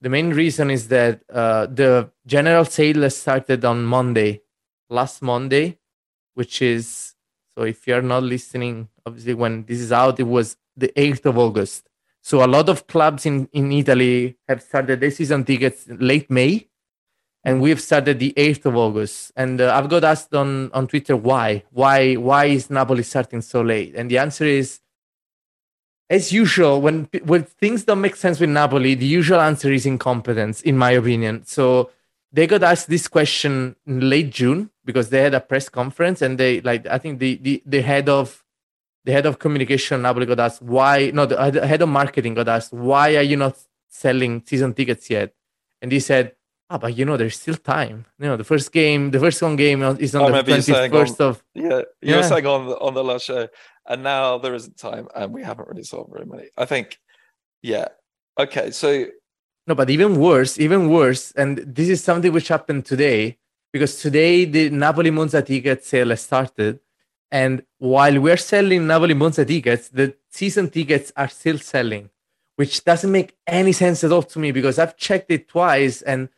[0.00, 4.42] the main reason is that uh, the general sale started on Monday,
[4.88, 5.78] last Monday,
[6.34, 7.14] which is
[7.54, 11.38] so if you're not listening, obviously when this is out, it was the 8th of
[11.38, 11.88] August.
[12.22, 16.68] So a lot of clubs in, in Italy have started their season tickets late May,
[17.44, 19.32] and we've started the 8th of August.
[19.36, 23.62] And uh, I've got asked on, on Twitter why, why, why is Napoli starting so
[23.62, 23.94] late?
[23.94, 24.80] And the answer is,
[26.10, 30.62] as usual, when when things don't make sense with Napoli, the usual answer is incompetence,
[30.62, 31.44] in my opinion.
[31.44, 31.90] So
[32.32, 36.38] they got asked this question in late June because they had a press conference and
[36.38, 38.42] they like I think the the, the head of
[39.08, 42.46] the head of communication at Napoli got asked why no the head of marketing got
[42.56, 43.56] asked why are you not
[43.88, 45.28] selling season tickets yet
[45.80, 46.24] and he said
[46.68, 49.56] ah but you know there's still time you know the first game the first home
[49.64, 52.28] game is I on the remember you saying 21st of Yeah, you were Yeah.
[52.32, 53.48] saying on the, on the last show,
[53.90, 56.46] and now there isn't time, and we haven't really sold very many.
[56.62, 56.86] I think,
[57.62, 57.88] yeah,
[58.44, 58.70] okay.
[58.70, 58.88] So
[59.68, 63.38] No, but even worse, even worse, and this is something which happened today
[63.74, 66.74] because today the Napoli Monza ticket sale has started,
[67.30, 72.10] and while we're selling Napoli Monza tickets, the season tickets are still selling,
[72.56, 76.28] which doesn't make any sense at all to me because I've checked it twice, and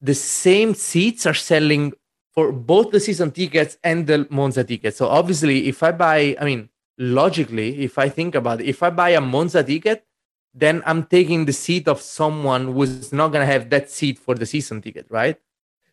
[0.00, 1.92] the same seats are selling
[2.32, 4.96] for both the season tickets and the Monza tickets.
[4.96, 8.90] So obviously, if I buy, I mean, logically, if I think about it, if I
[8.90, 10.04] buy a Monza ticket,
[10.52, 14.46] then I'm taking the seat of someone who's not gonna have that seat for the
[14.46, 15.38] season ticket, right?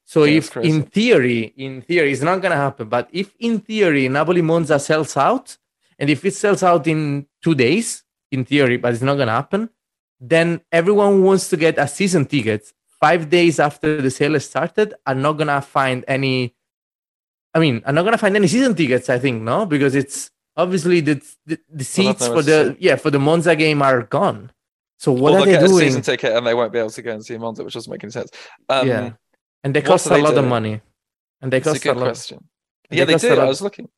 [0.08, 2.88] So Yeah, if in theory, in theory, it's not gonna happen.
[2.88, 5.58] But if in theory Napoli Monza sells out,
[6.00, 9.70] and if it sells out in two days, in theory, but it's not gonna happen,
[10.22, 14.46] then everyone who wants to get a season ticket five days after the sale has
[14.46, 16.56] started are not gonna find any.
[17.54, 19.10] I mean, are not gonna find any season tickets.
[19.10, 21.16] I think no, because it's obviously the
[21.46, 24.52] the, the seats nowhere for the yeah for the Monza game are gone.
[25.00, 25.80] So what or are they get a doing?
[25.88, 28.04] season ticket and they won't be able to go and see Monza, which doesn't make
[28.04, 28.32] any sense.
[28.70, 29.12] Um, yeah,
[29.68, 30.80] and they cost a they lot of money,
[31.42, 32.06] and they a cost a, good lot.
[32.06, 32.40] question.
[32.90, 33.34] Yeah, they a do.
[33.34, 33.90] I was looking.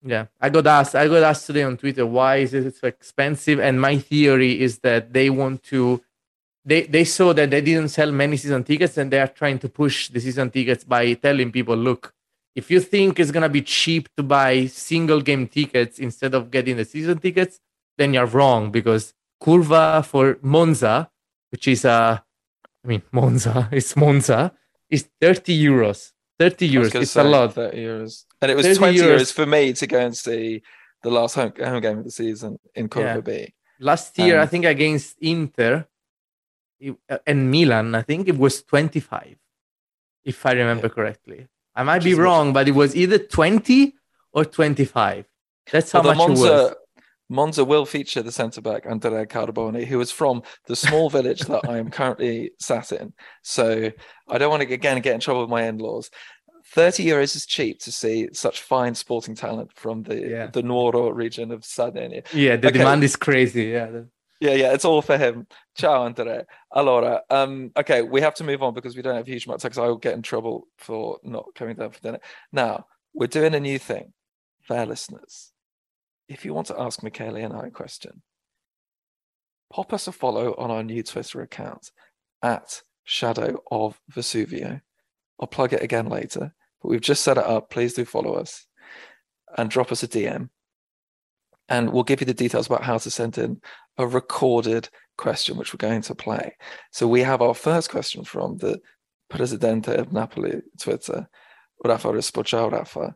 [0.00, 0.94] Yeah, I got asked.
[0.94, 4.78] I got asked today on Twitter why is it so expensive, and my theory is
[4.86, 6.00] that they want to.
[6.64, 9.68] They they saw that they didn't sell many season tickets, and they are trying to
[9.68, 12.14] push the season tickets by telling people, look,
[12.54, 16.76] if you think it's gonna be cheap to buy single game tickets instead of getting
[16.76, 17.58] the season tickets,
[17.96, 21.10] then you're wrong because Curva for Monza,
[21.50, 22.20] which is uh,
[22.84, 24.52] I mean Monza, it's Monza,
[24.90, 26.12] is thirty euros.
[26.38, 26.94] Thirty euros.
[26.94, 27.54] It's say a lot.
[27.54, 28.24] 30 euros.
[28.40, 29.18] And it was 20 euros.
[29.20, 30.62] euros for me to go and see
[31.02, 33.20] the last home, home game of the season in Curva Yeah.
[33.20, 33.54] B.
[33.80, 35.86] last year, I think against Inter
[36.80, 39.36] it- uh, and Milan, I think it was 25,
[40.24, 41.48] if I remember correctly.
[41.74, 43.94] I might Which be is much- wrong, but it was either 20
[44.32, 45.24] or 25.
[45.72, 46.74] That's how much it was.
[47.28, 51.68] Monza, will feature the centre back Andrea Carboni, who is from the small village that
[51.68, 53.12] I am currently sat in.
[53.42, 53.90] So
[54.28, 56.10] I don't want to again get in trouble with my in-laws.
[56.74, 60.46] 30 euros is cheap to see such fine sporting talent from the Yeah.
[60.48, 62.22] the Nuoro region of Sardinia.
[62.32, 62.78] Yeah, the Okay.
[62.78, 63.64] demand is crazy.
[63.64, 64.02] Yeah.
[64.40, 65.48] Yeah, yeah, it's all for him.
[65.76, 66.46] Ciao, Andrea.
[66.72, 69.78] Allora, um, okay, we have to move on because we don't have huge amount because
[69.78, 72.20] I will get in trouble for not coming down for dinner.
[72.52, 74.12] Now, we're doing a new thing.
[74.62, 75.50] Fair listeners,
[76.28, 78.22] if you want to ask Michele and I a question,
[79.72, 81.90] pop us a follow on our new Twitter account
[82.42, 84.80] at Shadow of Vesuvio.
[85.40, 87.70] I'll plug it again later, but we've just set it up.
[87.70, 88.66] Please do follow us
[89.56, 90.50] and drop us a DM.
[91.70, 93.60] And we'll give you the details about how to send in
[93.98, 96.56] a recorded question, which we're going to play.
[96.92, 98.80] So we have our first question from the
[99.28, 101.28] Presidente of Napoli Twitter,
[101.84, 102.44] Rafa Rispo.
[102.44, 103.14] Ciao, Rafa.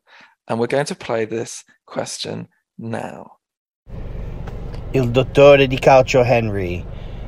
[0.49, 2.49] And we're going to play this question
[2.79, 3.39] now.
[4.95, 6.85] il dottore di calcio Henry,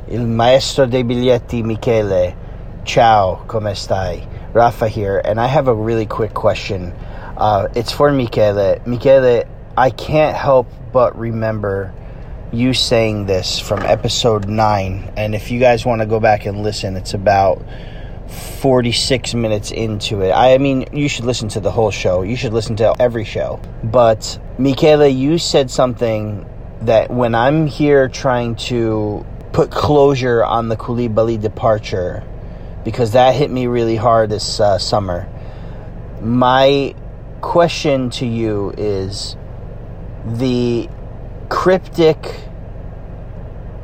[0.08, 2.36] il maestro dei biglietti Michele.
[2.82, 4.26] Ciao, come stai?
[4.52, 6.92] Rafa here, and I have a really quick question.
[7.38, 8.80] Uh, it's for Michele.
[8.84, 9.44] Michele,
[9.76, 11.92] I can't help but remember
[12.52, 16.62] you saying this from episode 9, and if you guys want to go back and
[16.62, 17.64] listen, it's about
[18.60, 20.32] 46 minutes into it.
[20.32, 22.22] I mean, you should listen to the whole show.
[22.22, 23.58] You should listen to every show.
[23.82, 26.48] But, Michele, you said something
[26.82, 32.22] that when I'm here trying to put closure on the Koulibaly departure,
[32.84, 35.28] because that hit me really hard this uh, summer,
[36.20, 36.94] my
[37.40, 39.36] question to you is
[40.24, 40.88] the
[41.48, 42.36] cryptic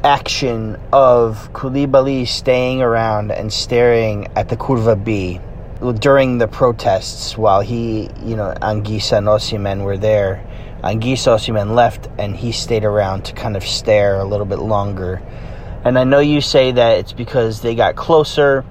[0.05, 5.41] action of Koulibaly staying around and staring at the Curva B
[5.99, 10.47] during the protests while he, you know, Anguissa and Osimhen were there.
[10.83, 15.23] Anguissa Osimhen left and he stayed around to kind of stare a little bit longer.
[15.85, 18.65] And I know you say that it's because they got closer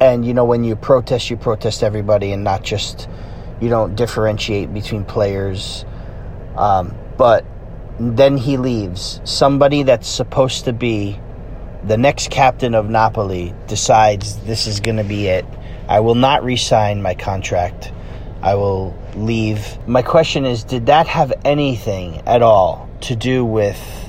[0.00, 3.08] and you know when you protest you protest everybody and not just
[3.60, 5.84] you don't differentiate between players.
[6.56, 7.44] Um, but
[7.98, 9.20] then he leaves.
[9.24, 11.18] Somebody that's supposed to be
[11.82, 15.44] the next captain of napoli decides this is going to be it.
[15.88, 17.92] I will not re-sign my contract
[18.42, 24.06] i will leave my question is did that have anything at all to do with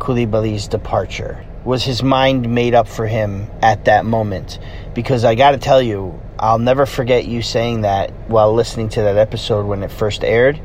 [0.00, 1.44] Koulibaly's departure?
[1.64, 4.58] Was his mind made up for him at that moment?
[4.94, 9.02] Because I got to tell you, I'll never forget you saying that while listening to
[9.02, 10.58] that episode when it first aired,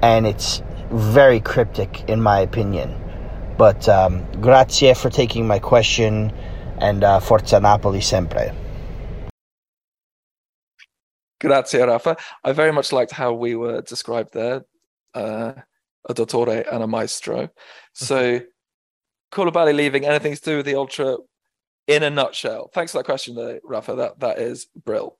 [0.00, 2.94] and it's very cryptic in my opinion.
[3.58, 6.32] But um, grazie for taking my question,
[6.78, 8.54] and uh, Forza Napoli sempre.
[11.40, 12.16] Grazie, Rafa.
[12.44, 14.64] I very much liked how we were described there,
[15.14, 15.52] uh,
[16.08, 17.48] a dottore and a maestro.
[17.92, 18.40] So,
[19.32, 21.16] Koulibaly leaving, anything to do with the ultra
[21.86, 22.70] in a nutshell?
[22.72, 23.94] Thanks for that question, though, Rafa.
[23.94, 25.18] That that is brill.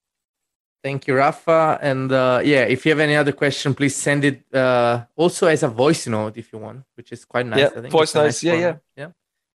[0.83, 1.79] Thank you, Rafa.
[1.83, 5.63] And uh, yeah, if you have any other question, please send it uh, also as
[5.63, 7.59] a voice note if you want, which is quite nice.
[7.59, 8.81] Yeah, I think voice notes, yeah, format.
[8.97, 9.09] yeah.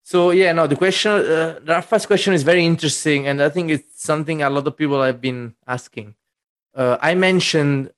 [0.04, 4.04] So yeah, no, the question, uh, Rafa's question is very interesting, and I think it's
[4.04, 6.16] something a lot of people have been asking.
[6.76, 7.92] Uh, I mentioned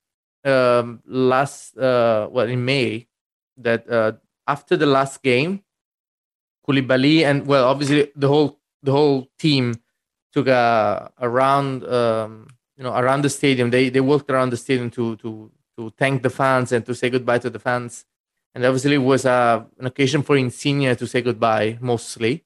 [0.44, 3.08] um, last uh, well in May
[3.56, 4.12] that uh,
[4.46, 5.62] after the last game,
[6.66, 9.74] Koulibaly and well obviously the whole the whole team
[10.32, 13.70] took a around um, you know around the stadium.
[13.70, 17.10] They they walked around the stadium to to to thank the fans and to say
[17.10, 18.04] goodbye to the fans.
[18.54, 22.44] And obviously, it was uh, an occasion for Insigne to say goodbye mostly,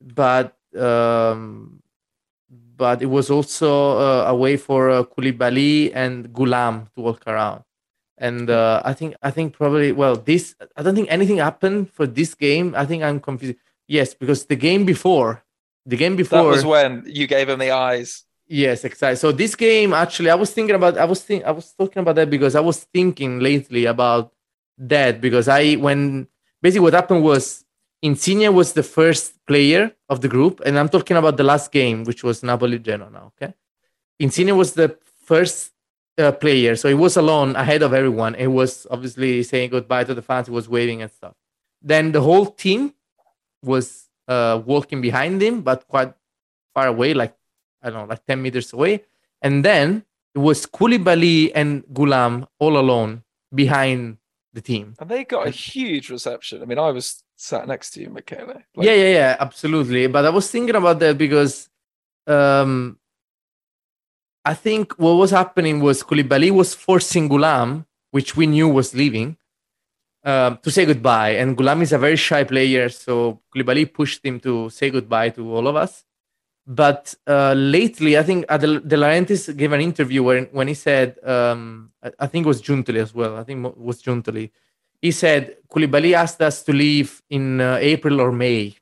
[0.00, 1.82] but um,
[2.80, 7.62] but it was also uh, a way for uh, Koulibaly and Ghoulam to walk around.
[8.16, 12.06] And uh, I think I think probably well this I don't think anything happened for
[12.06, 12.72] this game.
[12.74, 13.56] I think I'm confused.
[13.86, 15.44] Yes, because the game before,
[15.84, 18.24] the game before That was when you gave him the eyes.
[18.48, 19.16] Yes, exactly.
[19.16, 20.96] So this game, actually, I was thinking about.
[20.96, 21.44] I was think.
[21.44, 24.32] I was talking about that because I was thinking lately about
[24.78, 26.28] that because I when
[26.62, 27.62] basically what happened was
[28.02, 32.04] Insigne was the first player of the group, and I'm talking about the last game,
[32.04, 33.10] which was Napoli Genoa.
[33.10, 33.54] Now, okay,
[34.18, 35.72] Insigne was the first
[36.16, 38.34] uh, player, so he was alone ahead of everyone.
[38.34, 40.46] He was obviously saying goodbye to the fans.
[40.46, 41.34] He was waving and stuff.
[41.82, 42.94] Then the whole team
[43.62, 46.14] was uh, walking behind him, but quite
[46.74, 47.34] far away, like
[47.82, 49.04] I don't know, like 10 meters away.
[49.42, 54.18] And then it was Koulibaly and Ghoulam all alone behind
[54.52, 54.94] the team.
[54.98, 56.62] And they got a huge reception.
[56.62, 58.46] I mean, I was sat next to you, Michele.
[58.46, 60.06] Like, yeah, yeah, yeah, absolutely.
[60.06, 61.68] But I was thinking about that because
[62.26, 62.98] um,
[64.44, 69.36] I think what was happening was Koulibaly was forcing Ghoulam, which we knew was leaving,
[70.24, 71.30] um, to say goodbye.
[71.30, 75.54] And Ghoulam is a very shy player, so Koulibaly pushed him to say goodbye to
[75.54, 76.04] all of us.
[76.66, 81.16] But uh, lately, I think Adel- De Laurentiis gave an interview where, when he said,
[81.24, 83.36] um, I, I think it was Giuntoli as well.
[83.36, 84.50] I think it was Giuntoli.
[85.00, 88.76] He said Koulibaly asked us to leave in uh, April or May.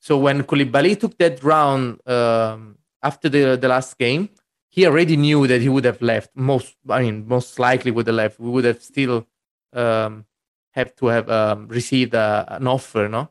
[0.00, 4.28] So when Koulibaly took that round um, after the, the last game,
[4.68, 6.30] he already knew that he would have left.
[6.34, 8.38] Most, I mean, most likely would have left.
[8.38, 9.26] We would have still
[9.72, 10.26] um,
[10.72, 13.30] have to have um, received a, an offer, no?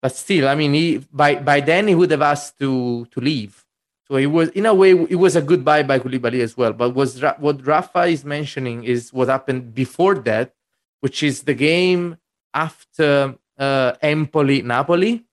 [0.00, 3.64] But still, I mean, he by by then he would have asked to to leave.
[4.06, 6.72] So it was in a way it was a goodbye by Koulibaly as well.
[6.72, 10.54] But was what Rafa is mentioning is what happened before that,
[11.00, 12.16] which is the game
[12.54, 15.24] after uh, Empoli Napoli.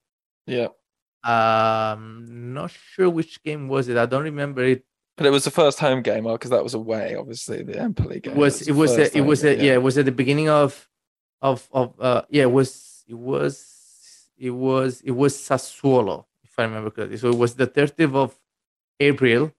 [0.47, 0.67] Yeah.
[1.23, 3.97] Um, not sure which game was it.
[3.97, 4.85] I don't remember it.
[5.17, 7.15] But it was the first home game, because that was away.
[7.15, 8.33] Obviously, the Empoli game.
[8.33, 9.73] It was it was the a, it was a, yeah.
[9.73, 10.87] it was at the beginning of
[11.41, 16.63] of of uh yeah it was it was it was it was Sassuolo if I
[16.63, 17.17] remember correctly.
[17.17, 18.35] So it was the 30th of
[18.99, 19.51] April,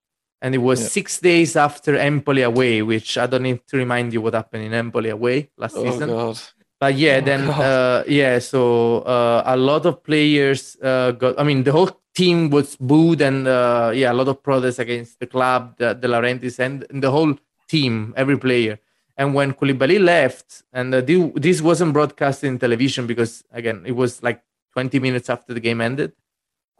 [0.42, 0.88] and it was Yeah.
[0.88, 4.75] six days after Empoli away, which I don't need to remind you what happened in
[4.75, 6.09] Empoli away last Oh season.
[6.11, 6.38] god.
[6.79, 11.40] But yeah, Oh, then uh, yeah, so uh, a lot of players uh, got.
[11.40, 15.18] I mean, the whole team was booed, and uh, yeah, a lot of protests against
[15.20, 17.35] the club, the, De Laurentiis, and, and the whole
[17.68, 18.79] team, every player.
[19.16, 24.22] And when Koulibaly left, and uh, this wasn't broadcast in television because again, it was
[24.22, 24.42] like
[24.75, 26.12] 20 minutes after the game ended.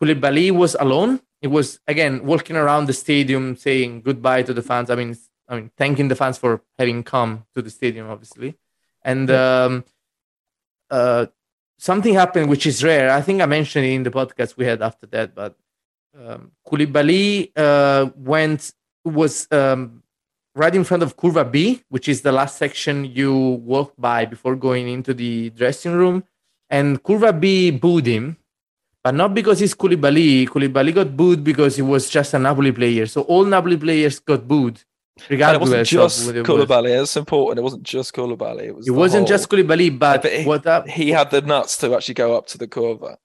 [0.01, 1.21] Koulibaly was alone.
[1.41, 4.91] He was again walking around the stadium, saying goodbye to the fans.
[4.91, 5.17] I mean,
[5.49, 8.57] I mean, thanking the fans for having come to the stadium, obviously.
[9.03, 9.85] And um,
[10.91, 11.27] uh,
[11.79, 13.11] something happened which is rare.
[13.11, 15.57] I think I mentioned it in the podcast we had after that, but
[16.19, 18.73] um, Koulibaly uh, went
[19.05, 20.03] was um,
[20.55, 24.57] right in front of Curva B, which is the last section you walk by before
[24.57, 26.25] going into the dressing room.
[26.71, 28.39] And Curva B booed him,
[29.07, 30.49] but not because he's Koulibaly.
[30.49, 33.07] Koulibaly got booed because he was just a Napoli player.
[33.07, 34.83] So all Napoli players got booed,
[35.31, 37.03] And it wasn't of just who they was.
[37.11, 37.61] It's important.
[37.61, 38.65] It wasn't just Koulibaly.
[38.65, 38.89] It was.
[38.89, 40.89] It wasn't just whole- Koulibaly, but, but he- what up?
[40.89, 43.19] He had the nuts to actually go up to the curva.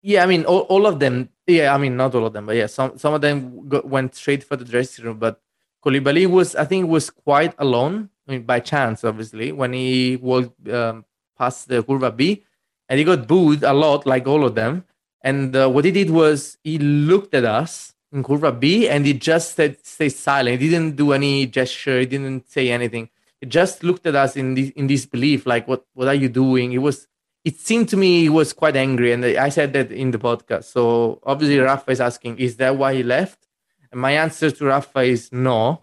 [0.00, 1.28] Yeah, I mean, all, all of them.
[1.46, 4.14] Yeah, I mean, not all of them, but yeah, some some of them go, went
[4.14, 5.18] straight for the dressing room.
[5.18, 5.42] But
[5.84, 8.08] Koulibaly was, I think, was quite alone.
[8.26, 11.04] I mean, by chance, obviously, when he walked um,
[11.36, 12.44] past the Curva B,
[12.88, 14.84] and he got booed a lot, like all of them.
[15.22, 19.12] And uh, what he did was he looked at us in Curva B, and he
[19.12, 20.60] just said, stay silent.
[20.60, 22.00] He didn't do any gesture.
[22.00, 23.10] He didn't say anything.
[23.40, 26.72] He just looked at us in this in disbelief, like, what what are you doing?
[26.72, 27.06] It was
[27.44, 30.64] it seemed to me he was quite angry, and I said that in the podcast.
[30.64, 33.46] So obviously, Rafa is asking, is that why he left?
[33.92, 35.80] And my answer to Rafa is no.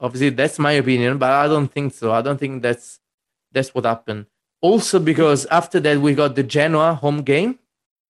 [0.00, 2.12] Obviously, that's my opinion, but I don't think so.
[2.12, 3.00] I don't think that's
[3.52, 4.26] that's what happened.
[4.60, 7.58] Also, because after that we got the Genoa home game,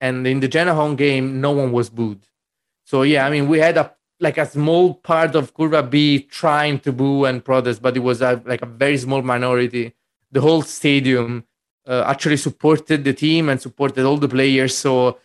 [0.00, 2.20] and in the home game, no one was booed.
[2.84, 6.80] So yeah, I mean, we had a like a small part of Curva B trying
[6.80, 9.94] to boo and protest, but it was a, like a very small minority.
[10.32, 11.44] The whole stadium
[11.86, 14.76] uh, actually supported the team and supported all the players.
[14.76, 15.18] So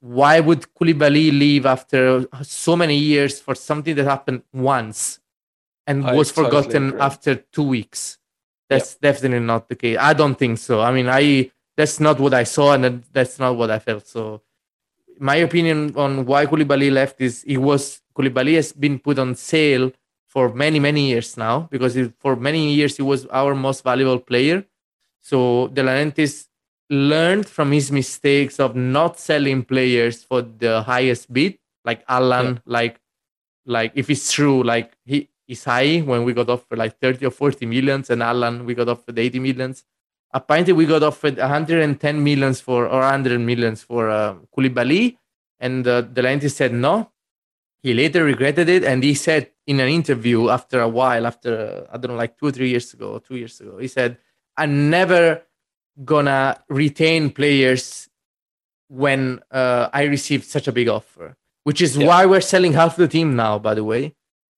[0.00, 5.20] why would Koulibaly leave after so many years for something that happened once?
[5.88, 7.00] and I was totally forgotten agree.
[7.00, 8.18] after two weeks.
[8.68, 9.96] That's definitely not the case.
[9.98, 10.82] I don't think so.
[10.82, 14.08] I mean, I that's not what I saw, and that's not what I felt.
[14.08, 14.42] So,
[15.20, 19.92] my opinion on why Koulibaly left is he was Koulibaly has been put on sale
[20.26, 24.18] for many many years now because it, for many years he was our most valuable
[24.18, 24.64] player.
[25.20, 26.48] So De Laurentiis
[26.90, 33.00] learned from his mistakes of not selling players for the highest bid, like Allan, like
[33.66, 37.30] like if it's true, like he is high when we got offered like 30 or
[37.30, 39.84] 40 millions, and Allan we got off offered 80 millions.
[40.32, 45.16] Apparently, we got offered 110 millions for or 100 millions for uh, Koulibaly,
[45.58, 47.10] and uh, De said no.
[47.82, 51.94] He later regretted it, and he said in an interview after a while, after uh,
[51.94, 54.18] I don't know, like two or three years ago, two years ago, he said,
[54.56, 55.42] "I'm never
[56.04, 58.08] gonna retain players
[58.88, 62.06] when uh, I received such a big offer." Which is Yeah.
[62.08, 64.14] why we're selling half the team now, by the way.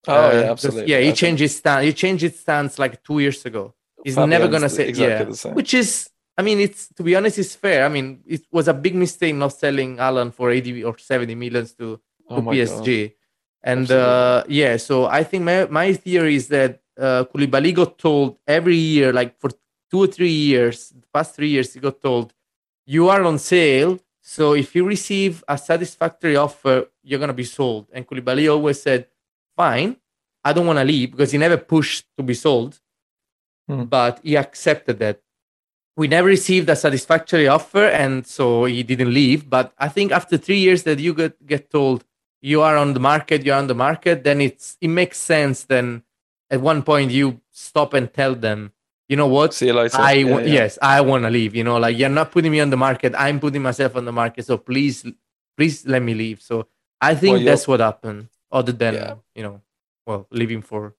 [0.08, 0.90] Oh Uh, yeah, absolutely.
[0.92, 1.84] Yeah, he changed his stance.
[1.84, 3.74] He changed his stance like two years ago.
[4.04, 5.24] He's never gonna say exactly yeah.
[5.24, 5.54] the same.
[5.54, 7.84] Which is, I mean, it's to be honest, it's fair.
[7.84, 11.72] I mean, it was a big mistake not selling Allan for 80 or 70 millions
[11.74, 13.08] to, to oh PSG.
[13.08, 13.16] God.
[13.62, 18.38] And uh, yeah, so I think my, my theory is that uh, Koulibaly got told
[18.46, 19.50] every year, like for
[19.90, 22.32] two or three years, the past three years, he got told,
[22.86, 23.98] you are on sale.
[24.22, 27.88] So if you receive a satisfactory offer, you're going to be sold.
[27.92, 29.06] And Koulibaly always said,
[29.56, 29.96] fine,
[30.42, 32.80] I don't want to leave because he never pushed to be sold,
[33.70, 33.84] Hmm.
[33.84, 35.20] but he accepted that.
[35.96, 39.50] We never received a satisfactory offer, and so he didn't leave.
[39.50, 42.04] But I think after three years that you get, get told
[42.40, 45.64] you are on the market, you're on the market, then it's it makes sense.
[45.64, 46.02] Then
[46.48, 48.72] at one point you stop and tell them,
[49.08, 49.98] you know what, See you later.
[49.98, 50.46] I Yeah, yeah.
[50.46, 51.54] yes, I want to leave.
[51.54, 53.14] You know, like you're not putting me on the market.
[53.18, 54.46] I'm putting myself on the market.
[54.46, 55.04] So please,
[55.56, 56.40] please let me leave.
[56.40, 56.66] So
[57.00, 58.28] I think Well, that's what happened.
[58.50, 59.14] Other than Yeah.
[59.34, 59.60] you know,
[60.06, 60.94] well, leaving for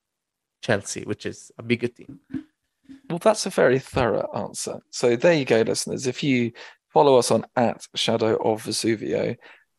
[0.61, 2.19] Chelsea, which is a bigger team.
[3.09, 4.79] Well, that's a very thorough answer.
[4.89, 6.07] So there you go, listeners.
[6.07, 6.51] If you
[6.93, 9.35] follow us on at Shadow of Vesuvio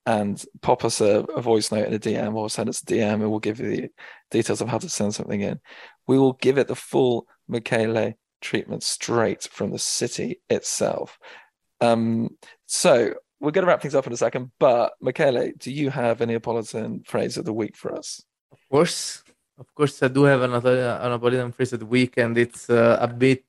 [0.07, 3.15] and pop us a, a voice note in a DM or send us a DM
[3.15, 3.91] and we'll give you the
[4.31, 5.61] details of how to send something in,
[6.07, 11.19] we will give it the full Michele treatment straight from the city itself.
[11.81, 12.37] Um,
[12.67, 16.21] so we're going to wrap things up in a second, but Michele, do you have
[16.21, 18.23] a Neapolitan phrase of the week for us?
[18.53, 19.22] Of course,
[19.63, 20.75] of course, I do have another
[21.09, 23.45] Napoleon phrase of the week, and it's uh, a bit.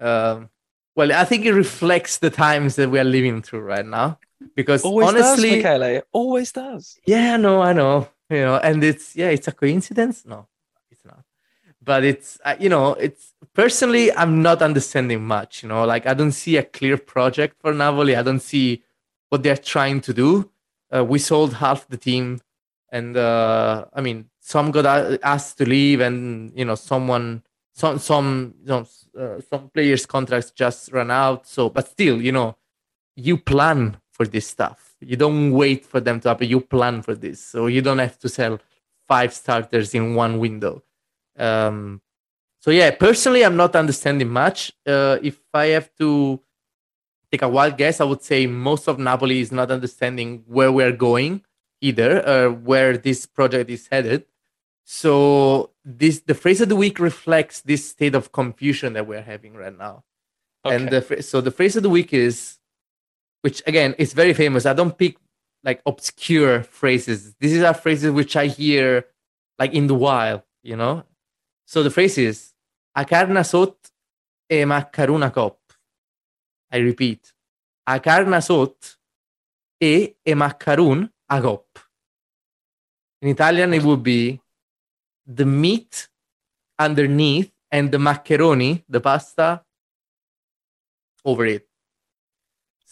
[0.00, 0.50] Um,
[0.96, 4.18] well, I think it reflects the times that we are living through right now.
[4.56, 6.02] Because Always honestly, does, Michele.
[6.12, 6.98] Always does.
[7.06, 10.24] yeah, no, I know, you know, and it's yeah, it's a coincidence.
[10.24, 10.48] No,
[10.90, 11.22] it's not.
[11.82, 15.62] But it's uh, you know, it's personally, I'm not understanding much.
[15.62, 18.16] You know, like I don't see a clear project for Napoli.
[18.16, 18.82] I don't see
[19.28, 20.50] what they're trying to do.
[20.92, 22.40] Uh, we sold half the team,
[22.90, 24.86] and uh, I mean, some got
[25.22, 28.86] asked to leave, and you know, someone, some, some, you know,
[29.18, 31.46] uh, some players' contracts just run out.
[31.46, 32.56] So, but still, you know,
[33.16, 34.94] you plan for this stuff.
[35.00, 36.48] You don't wait for them to happen.
[36.48, 38.58] You plan for this, so you don't have to sell
[39.06, 40.82] five starters in one window.
[41.38, 42.00] Um,
[42.60, 44.72] so yeah, personally, I'm not understanding much.
[44.86, 46.40] Uh, if I have to
[47.30, 50.92] take a wild guess, I would say most of Napoli is not understanding where we're
[50.92, 51.42] going
[51.80, 54.24] either, or where this project is headed.
[54.84, 59.54] So this the phrase of the week reflects this state of confusion that we're having
[59.54, 60.04] right now.
[60.64, 62.58] And the so the phrase of the week is,
[63.42, 64.66] which again is very famous.
[64.66, 65.16] I don't pick
[65.62, 67.34] like obscure phrases.
[67.38, 69.06] These are phrases which I hear
[69.58, 71.04] like in the wild, you know.
[71.66, 72.52] So the phrase is
[72.94, 73.76] "A carna sot
[74.50, 75.58] e maccaruna cop."
[76.72, 77.32] I repeat,
[77.86, 78.96] "A carna sot
[79.80, 81.66] e e maccarun a cop."
[83.22, 84.40] In Italian, it would be
[85.26, 86.08] the meat
[86.78, 89.62] underneath and the macaroni, the pasta,
[91.24, 91.66] over it.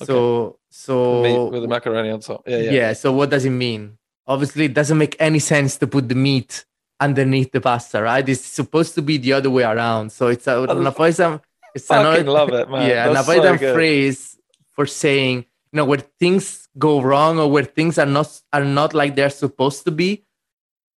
[0.01, 0.07] Okay.
[0.07, 2.47] So, so Meat with the macaroni on top.
[2.47, 2.71] Yeah, yeah.
[2.71, 2.93] yeah.
[2.93, 3.99] So what does it mean?
[4.27, 6.65] Obviously, it doesn't make any sense to put the meat
[7.01, 8.29] underneath the pasta, right?
[8.29, 10.13] It's supposed to be the other way around.
[10.13, 11.41] So it's a I Napolitan.
[11.75, 12.89] It's another, love it, man.
[12.89, 14.39] Yeah, That's Napolitan so phrase
[14.73, 18.95] for saying you know where things go wrong or where things are not are not
[18.95, 20.25] like they're supposed to be.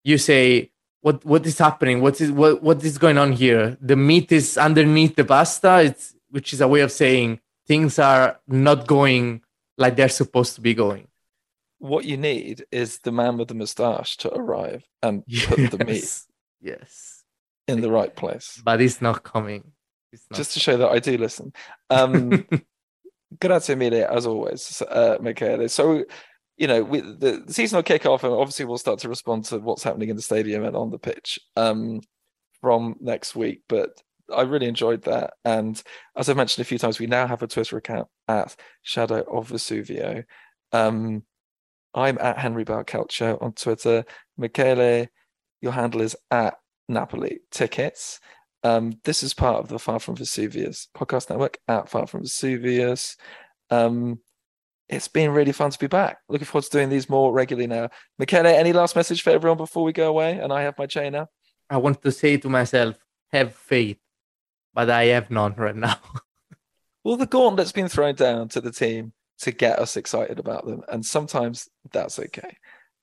[0.04, 2.02] You say what what is happening?
[2.02, 3.78] What is what what is going on here?
[3.82, 5.82] The meat is underneath the pasta.
[5.84, 9.42] It's which is a way of saying things are not going
[9.78, 11.08] like they're supposed to be going.
[11.80, 15.96] What you need is the man with the moustache to arrive and put the meat
[16.04, 16.28] Yes.
[16.62, 17.24] Yes.
[17.68, 18.62] in the right place.
[18.64, 19.72] But it's not coming.
[20.14, 20.38] It's not.
[20.38, 21.54] Just to show that I do listen.
[21.90, 22.46] Um,
[23.40, 25.70] grazie mille, as always, uh, Michele.
[25.70, 26.04] So,
[26.58, 29.46] you know, we, the, the season will kick off, and obviously we'll start to respond
[29.46, 32.02] to what's happening in the stadium and on the pitch um,
[32.60, 33.62] from next week.
[33.68, 34.02] But
[34.34, 35.82] I really enjoyed that, and
[36.16, 39.50] as I mentioned a few times, we now have a Twitter account at Shadow of
[39.50, 40.24] Vesuvio.
[40.72, 41.24] Um,
[41.94, 44.06] I'm at Henry Bell Calcio on Twitter.
[44.38, 45.08] Michele,
[45.62, 46.56] your handle is at
[46.88, 48.20] Napoli Tickets.
[48.64, 53.18] Um, this is part of the Far From Vesuvius podcast network at Far From Vesuvius.
[53.70, 54.20] Um,
[54.88, 56.20] it's been really fun to be back.
[56.28, 57.90] Looking forward to doing these more regularly now.
[58.20, 60.38] Michele, any last message for everyone before we go away?
[60.38, 61.28] And I have my chain now.
[61.70, 62.98] I want to say to myself,
[63.32, 63.98] have faith,
[64.74, 65.98] but I have none right now.
[67.04, 70.84] well, the gauntlet's been thrown down to the team to get us excited about them,
[70.90, 72.58] and sometimes that's okay.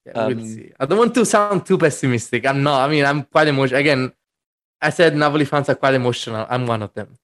[0.07, 0.73] Yeah, um, we'll see.
[0.79, 2.47] I don't want to sound too pessimistic.
[2.47, 2.87] I'm not.
[2.87, 3.81] I mean, I'm quite emotional.
[3.81, 4.13] Again,
[4.81, 6.47] I said Napoli fans are quite emotional.
[6.49, 7.17] I'm one of them.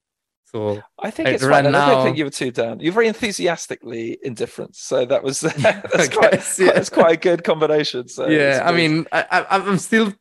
[0.44, 1.72] So I think like, it's right fine.
[1.72, 2.78] Now, I don't think you were too down.
[2.78, 6.72] You're very enthusiastically indifferent, so that was that's, quite, guess, yeah.
[6.72, 8.06] that's quite a good combination.
[8.08, 10.12] So yeah, I mean, I, I'm still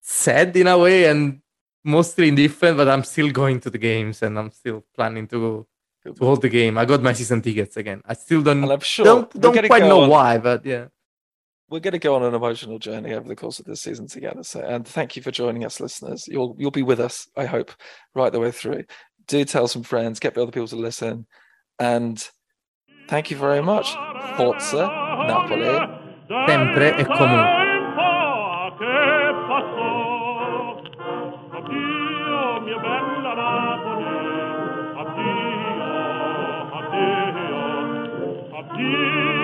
[0.00, 1.40] sad in a way and
[1.84, 5.66] mostly indifferent, but I'm still going to the games and I'm still planning to
[6.02, 6.76] to hold the game.
[6.76, 8.02] I got my season tickets again.
[8.04, 8.82] I still don't.
[8.82, 10.08] Sure don't, don't quite know on.
[10.08, 10.86] why, but yeah
[11.70, 14.42] we're going to go on an emotional journey over the course of this season together.
[14.42, 16.26] So, and thank you for joining us, listeners.
[16.26, 17.72] You'll you'll be with us, I hope,
[18.14, 18.84] right the way through.
[19.28, 21.26] Do tell some friends, get the other people to listen,
[21.78, 22.22] and
[23.08, 23.94] thank you very much.
[24.36, 24.88] Forza
[25.28, 25.78] Napoli.
[26.46, 27.60] Sempre e comunque.
[35.00, 35.40] Addio,
[36.78, 37.20] addio,
[38.52, 39.39] addio.